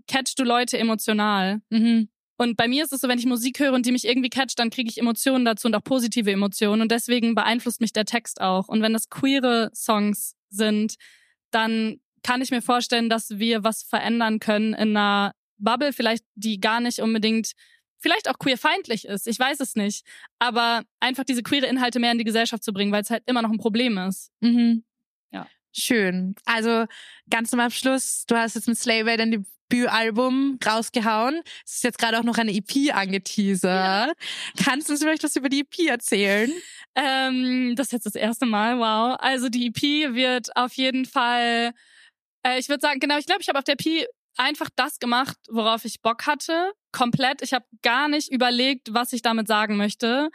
catchst 0.07 0.39
du 0.39 0.45
Leute 0.45 0.79
emotional. 0.79 1.61
Mhm. 1.71 2.09
Und 2.37 2.57
bei 2.57 2.69
mir 2.69 2.85
ist 2.85 2.93
es 2.93 3.01
so, 3.01 3.09
wenn 3.09 3.19
ich 3.19 3.27
Musik 3.27 3.59
höre 3.59 3.73
und 3.73 3.85
die 3.85 3.91
mich 3.91 4.07
irgendwie 4.07 4.31
catcht, 4.31 4.61
dann 4.61 4.71
kriege 4.71 4.89
ich 4.89 4.99
Emotionen 4.99 5.45
dazu 5.45 5.67
und 5.67 5.75
auch 5.75 5.83
positive 5.83 6.31
Emotionen. 6.31 6.83
Und 6.83 6.93
deswegen 6.93 7.35
beeinflusst 7.35 7.81
mich 7.81 7.93
der 7.93 8.05
Text 8.05 8.41
auch. 8.41 8.69
Und 8.69 8.81
wenn 8.81 8.93
das 8.93 9.11
queere 9.11 9.73
Songs 9.75 10.37
sind, 10.49 10.95
dann 11.51 11.99
kann 12.23 12.41
ich 12.41 12.53
mir 12.53 12.63
vorstellen, 12.63 13.11
dass 13.11 13.39
wir 13.39 13.65
was 13.65 13.83
verändern 13.83 14.39
können 14.39 14.73
in 14.75 14.97
einer 14.97 15.33
Bubble, 15.57 15.93
vielleicht 15.93 16.25
die 16.37 16.61
gar 16.61 16.79
nicht 16.79 17.01
unbedingt, 17.01 17.53
vielleicht 17.99 18.29
auch 18.29 18.39
queerfeindlich 18.39 19.07
ist. 19.07 19.27
Ich 19.27 19.39
weiß 19.39 19.61
es 19.61 19.75
nicht. 19.75 20.05
Aber 20.39 20.83
einfach 21.01 21.25
diese 21.25 21.43
queere 21.43 21.67
Inhalte 21.67 21.99
mehr 22.01 22.13
in 22.13 22.19
die 22.19 22.25
Gesellschaft 22.25 22.65
zu 22.65 22.73
bringen, 22.73 22.93
weil 22.93 23.03
es 23.03 23.11
halt 23.11 23.23
immer 23.27 23.43
noch 23.43 23.51
ein 23.51 23.59
Problem 23.59 23.99
ist. 23.99 24.31
Mhm. 24.41 24.85
Ja. 25.33 25.47
Schön. 25.73 26.35
Also 26.45 26.87
ganz 27.31 27.51
zum 27.51 27.61
Abschluss, 27.61 28.25
du 28.27 28.37
hast 28.37 28.55
jetzt 28.55 28.69
mit 28.69 28.79
Slave 28.79 29.17
dein 29.17 29.45
Debütalbum 29.71 30.59
rausgehauen. 30.65 31.43
Es 31.65 31.77
ist 31.77 31.85
jetzt 31.85 31.99
gerade 31.99 32.19
auch 32.19 32.25
noch 32.25 32.39
eine 32.39 32.53
EP 32.53 32.95
angeteasert. 32.95 34.13
Kannst 34.65 34.89
du 34.89 34.93
uns 34.93 35.03
vielleicht 35.03 35.25
was 35.25 35.37
über 35.37 35.49
die 35.49 35.61
EP 35.61 35.89
erzählen? 35.89 36.53
Ähm, 36.95 37.75
das 37.77 37.89
ist 37.89 37.93
jetzt 37.93 38.07
das 38.07 38.15
erste 38.15 38.47
Mal, 38.47 38.79
wow. 38.79 39.17
Also 39.21 39.49
die 39.49 39.67
EP 39.67 40.15
wird 40.15 40.55
auf 40.57 40.73
jeden 40.75 41.05
Fall, 41.05 41.73
äh, 42.45 42.59
ich 42.59 42.69
würde 42.69 42.81
sagen, 42.81 43.01
genau, 43.01 43.19
ich 43.19 43.27
glaube, 43.27 43.43
ich 43.43 43.49
habe 43.49 43.59
auf 43.59 43.65
der 43.65 43.77
EP 43.79 44.07
einfach 44.39 44.71
das 44.77 44.99
gemacht, 44.99 45.37
worauf 45.51 45.85
ich 45.85 46.01
Bock 46.01 46.27
hatte. 46.27 46.73
Komplett. 46.93 47.43
Ich 47.43 47.53
habe 47.53 47.67
gar 47.83 48.09
nicht 48.09 48.33
überlegt, 48.33 48.95
was 48.95 49.13
ich 49.13 49.23
damit 49.23 49.49
sagen 49.49 49.77
möchte. 49.77 50.31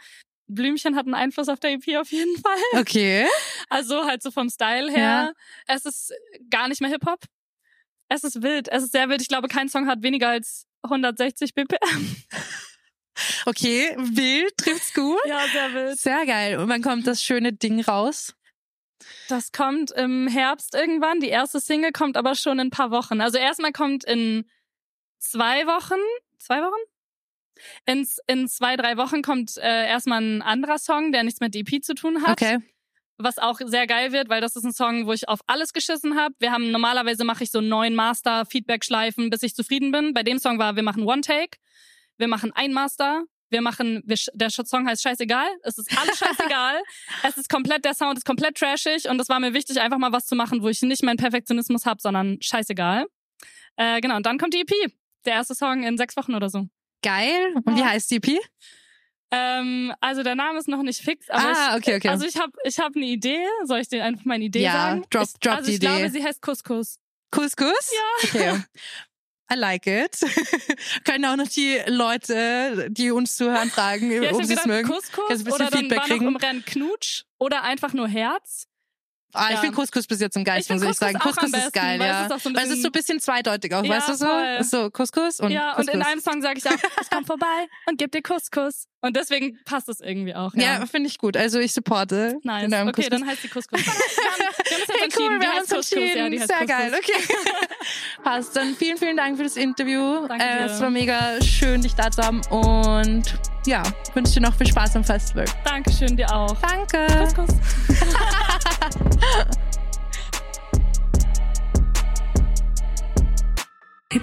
Blümchen 0.46 0.94
hat 0.94 1.06
einen 1.06 1.14
Einfluss 1.14 1.48
auf 1.48 1.58
der 1.58 1.72
EP 1.72 1.96
auf 1.96 2.10
jeden 2.12 2.36
Fall. 2.42 2.80
Okay. 2.80 3.26
Also 3.68 4.04
halt 4.04 4.22
so 4.22 4.30
vom 4.30 4.48
Style 4.50 4.90
her. 4.90 5.32
Es 5.66 5.84
ist 5.84 6.12
gar 6.50 6.68
nicht 6.68 6.80
mehr 6.80 6.90
Hip-Hop. 6.90 7.24
Es 8.08 8.22
ist 8.24 8.42
wild. 8.42 8.68
Es 8.68 8.82
ist 8.84 8.92
sehr 8.92 9.08
wild. 9.08 9.22
Ich 9.22 9.28
glaube, 9.28 9.48
kein 9.48 9.68
Song 9.68 9.88
hat 9.88 10.02
weniger 10.02 10.28
als 10.28 10.66
160 10.82 11.54
BPM. 11.54 12.16
Okay, 13.46 13.94
wild 13.96 14.56
trifft's 14.56 14.92
gut. 14.92 15.20
Ja, 15.24 15.46
sehr 15.52 15.72
wild. 15.72 15.98
Sehr 15.98 16.26
geil. 16.26 16.58
Und 16.58 16.68
wann 16.68 16.82
kommt 16.82 17.06
das 17.06 17.22
schöne 17.22 17.52
Ding 17.52 17.80
raus? 17.80 18.34
Das 19.28 19.52
kommt 19.52 19.90
im 19.90 20.28
Herbst 20.28 20.74
irgendwann. 20.74 21.20
Die 21.20 21.28
erste 21.28 21.60
Single 21.60 21.92
kommt 21.92 22.16
aber 22.16 22.34
schon 22.34 22.58
in 22.58 22.68
ein 22.68 22.70
paar 22.70 22.90
Wochen. 22.90 23.20
Also 23.20 23.38
erstmal 23.38 23.72
kommt 23.72 24.04
in 24.04 24.44
zwei 25.18 25.66
Wochen, 25.66 26.00
zwei 26.38 26.60
Wochen? 26.60 26.80
In, 27.86 28.06
in 28.26 28.48
zwei, 28.48 28.76
drei 28.76 28.96
Wochen 28.96 29.22
kommt 29.22 29.56
äh, 29.58 29.86
erstmal 29.86 30.20
ein 30.20 30.42
anderer 30.42 30.78
Song, 30.78 31.12
der 31.12 31.22
nichts 31.22 31.40
mit 31.40 31.54
EP 31.54 31.82
zu 31.82 31.94
tun 31.94 32.22
hat. 32.22 32.40
Okay. 32.40 32.58
Was 33.16 33.38
auch 33.38 33.60
sehr 33.64 33.86
geil 33.86 34.12
wird, 34.12 34.28
weil 34.28 34.40
das 34.40 34.56
ist 34.56 34.64
ein 34.64 34.72
Song, 34.72 35.06
wo 35.06 35.12
ich 35.12 35.28
auf 35.28 35.40
alles 35.46 35.72
geschissen 35.72 36.16
habe. 36.18 36.34
Wir 36.40 36.50
haben 36.50 36.72
normalerweise 36.72 37.24
mache 37.24 37.44
ich 37.44 37.52
so 37.52 37.60
neun 37.60 37.94
Master-Feedback-Schleifen, 37.94 39.30
bis 39.30 39.44
ich 39.44 39.54
zufrieden 39.54 39.92
bin. 39.92 40.14
Bei 40.14 40.24
dem 40.24 40.38
Song 40.38 40.58
war, 40.58 40.74
wir 40.74 40.82
machen 40.82 41.04
One 41.04 41.20
Take. 41.20 41.58
wir 42.16 42.26
machen 42.26 42.52
ein 42.52 42.72
Master, 42.72 43.24
wir 43.54 43.62
machen, 43.62 44.02
wir, 44.04 44.18
der 44.34 44.50
Song 44.50 44.86
heißt 44.88 45.02
Scheißegal, 45.02 45.46
es 45.62 45.78
ist 45.78 45.96
alles 45.96 46.18
scheißegal, 46.18 46.82
es 47.22 47.36
ist 47.36 47.48
komplett, 47.48 47.84
der 47.84 47.94
Sound 47.94 48.18
ist 48.18 48.24
komplett 48.26 48.56
trashig 48.58 49.08
und 49.08 49.20
es 49.20 49.28
war 49.28 49.38
mir 49.40 49.54
wichtig, 49.54 49.80
einfach 49.80 49.98
mal 49.98 50.12
was 50.12 50.26
zu 50.26 50.34
machen, 50.34 50.60
wo 50.62 50.68
ich 50.68 50.82
nicht 50.82 51.02
meinen 51.04 51.16
Perfektionismus 51.16 51.86
habe, 51.86 52.00
sondern 52.02 52.38
scheißegal. 52.42 53.06
Äh, 53.76 54.00
genau, 54.00 54.16
und 54.16 54.26
dann 54.26 54.38
kommt 54.38 54.54
die 54.54 54.60
EP, 54.60 54.92
der 55.24 55.34
erste 55.34 55.54
Song 55.54 55.84
in 55.84 55.96
sechs 55.96 56.16
Wochen 56.16 56.34
oder 56.34 56.50
so. 56.50 56.66
Geil. 57.02 57.54
Und 57.64 57.76
wie 57.76 57.84
heißt 57.84 58.10
die 58.10 58.16
EP? 58.16 58.38
Ähm, 59.30 59.92
also 60.00 60.22
der 60.22 60.34
Name 60.36 60.58
ist 60.58 60.68
noch 60.68 60.82
nicht 60.82 61.00
fix, 61.00 61.28
aber 61.30 61.42
Ah, 61.56 61.68
ich, 61.76 61.82
okay, 61.82 61.96
okay. 61.96 62.08
also 62.08 62.24
ich 62.26 62.36
habe 62.38 62.52
ich 62.64 62.78
hab 62.78 62.94
eine 62.94 63.06
Idee. 63.06 63.44
Soll 63.64 63.80
ich 63.80 63.88
dir 63.88 64.04
einfach 64.04 64.24
meine 64.24 64.44
Idee 64.44 64.62
Ja, 64.62 64.72
sagen? 64.72 65.04
drop- 65.10 65.24
ich, 65.24 65.32
drop 65.40 65.54
also 65.56 65.66
die 65.68 65.74
ich 65.74 65.80
glaube, 65.80 66.00
Idee. 66.00 66.08
sie 66.10 66.24
heißt 66.24 66.40
Couscous. 66.42 66.98
Couscous? 67.30 67.92
Ja. 67.92 68.28
Okay. 68.28 68.62
I 69.52 69.56
like 69.56 69.86
it. 69.86 70.18
Können 71.04 71.24
auch 71.26 71.36
noch 71.36 71.48
die 71.48 71.78
Leute, 71.86 72.88
die 72.90 73.10
uns 73.10 73.36
zuhören, 73.36 73.70
fragen, 73.70 74.10
Ja, 74.10 74.22
ich 74.22 74.32
ob 74.32 74.44
sie 74.44 74.54
es 74.54 74.64
mögen. 74.64 74.88
Couscous 74.88 75.10
Kannst 75.28 75.42
ein 75.42 75.44
bisschen 75.44 75.52
oder 75.54 75.70
dann 75.70 75.80
Feedback 75.80 75.98
war 75.98 76.08
noch 76.08 76.22
im 76.22 76.36
Rennen 76.36 76.64
Knutsch 76.64 77.24
oder 77.38 77.62
einfach 77.62 77.92
nur 77.92 78.08
Herz. 78.08 78.66
Ah, 79.36 79.46
ich 79.48 79.54
Ja. 79.56 79.60
finde 79.62 79.74
Couscous 79.74 80.06
bis 80.06 80.20
jetzt 80.20 80.36
am 80.36 80.44
geilsten, 80.44 80.76
Ich 80.76 80.82
muss 80.82 80.92
ich 80.92 80.96
sagen. 80.96 81.18
Couscous 81.18 81.34
Couscous 81.36 81.48
ist 81.58 81.72
besten, 81.72 81.72
geil, 81.72 81.98
weil 81.98 82.06
es 82.08 82.12
ja. 82.14 82.24
ist 82.26 82.32
auch 82.32 82.38
so 82.40 82.48
ein 82.50 82.54
weil 82.56 82.64
es 82.66 82.70
ist 82.70 82.82
so 82.82 82.88
ein 82.88 82.92
bisschen 82.92 83.18
zweideutig 83.20 83.74
auch, 83.74 83.82
Ja, 83.84 83.90
weißt 83.90 84.08
du 84.10 84.14
so? 84.14 84.26
voll. 84.26 84.62
So 84.64 84.90
Couscous 84.90 85.40
und 85.40 85.50
ja, 85.50 85.74
Couscous. 85.74 85.88
und 85.88 85.94
in 85.94 86.02
einem 86.02 86.20
Song 86.20 86.40
sage 86.40 86.58
ich 86.60 86.66
auch, 86.68 86.72
ich 87.02 87.10
komm 87.10 87.24
vorbei 87.26 87.66
und 87.86 87.98
gib 87.98 88.12
dir 88.12 88.22
Couscous. 88.22 88.86
Und 89.04 89.14
deswegen 89.16 89.58
passt 89.66 89.90
es 89.90 90.00
irgendwie 90.00 90.34
auch. 90.34 90.54
Ja, 90.54 90.78
ja, 90.78 90.86
finde 90.86 91.10
ich 91.10 91.18
gut. 91.18 91.36
Also 91.36 91.58
ich 91.58 91.74
supporte. 91.74 92.38
nice. 92.42 92.72
Okay, 92.72 92.84
Couscous. 92.86 93.08
dann 93.10 93.26
heißt 93.26 93.44
die 93.44 93.48
Couscous. 93.48 93.78
Wir 93.84 93.92
haben, 93.92 93.98
wir 93.98 94.30
haben 94.30 94.48
uns 94.48 94.58
jetzt 94.70 94.88
Hey, 94.88 95.04
entschieden, 95.04 95.28
cool, 95.34 95.40
wir 95.40 95.48
haben 95.50 95.58
uns 95.58 95.68
Couscous. 95.68 95.92
entschieden. 95.92 96.32
Ja, 96.32 96.46
Sehr 96.46 96.56
Couscous. 96.56 96.78
geil, 96.78 96.94
okay. 96.98 97.34
Passt. 98.24 98.56
Dann 98.56 98.74
vielen, 98.74 98.96
vielen 98.96 99.18
Dank 99.18 99.36
für 99.36 99.42
das 99.44 99.58
Interview. 99.58 100.26
Danke 100.26 100.42
äh, 100.42 100.64
es 100.64 100.80
war 100.80 100.88
mega 100.88 101.38
schön, 101.42 101.82
dich 101.82 101.94
da 101.94 102.10
zu 102.10 102.22
haben. 102.22 102.40
Und 102.48 103.24
ja, 103.66 103.82
wünsche 104.14 104.32
dir 104.32 104.40
noch 104.40 104.56
viel 104.56 104.68
Spaß 104.68 104.96
am 104.96 105.04
Festival. 105.04 105.44
Dankeschön, 105.66 106.16
dir 106.16 106.34
auch. 106.34 106.56
Danke. 106.62 107.06
Couscous. 107.18 107.50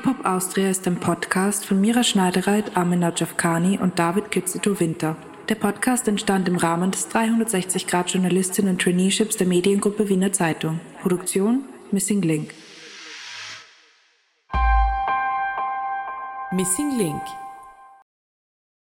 Hip-Hop 0.01 0.25
Austria 0.25 0.71
ist 0.71 0.87
ein 0.87 0.95
Podcast 0.95 1.63
von 1.63 1.79
Mira 1.79 2.03
Schneidereit, 2.03 2.75
Amina 2.75 3.13
Javkani 3.15 3.77
und 3.77 3.99
David 3.99 4.31
Kitzito-Winter. 4.31 5.15
Der 5.47 5.53
Podcast 5.53 6.07
entstand 6.07 6.47
im 6.47 6.55
Rahmen 6.55 6.89
des 6.89 7.07
360-Grad-Journalistinnen 7.11 8.79
Traineeships 8.79 9.37
der 9.37 9.45
Mediengruppe 9.45 10.09
Wiener 10.09 10.33
Zeitung. 10.33 10.79
Produktion 11.03 11.65
Missing 11.91 12.23
Link. 12.23 12.51
Missing 16.51 16.97
Link 16.97 17.21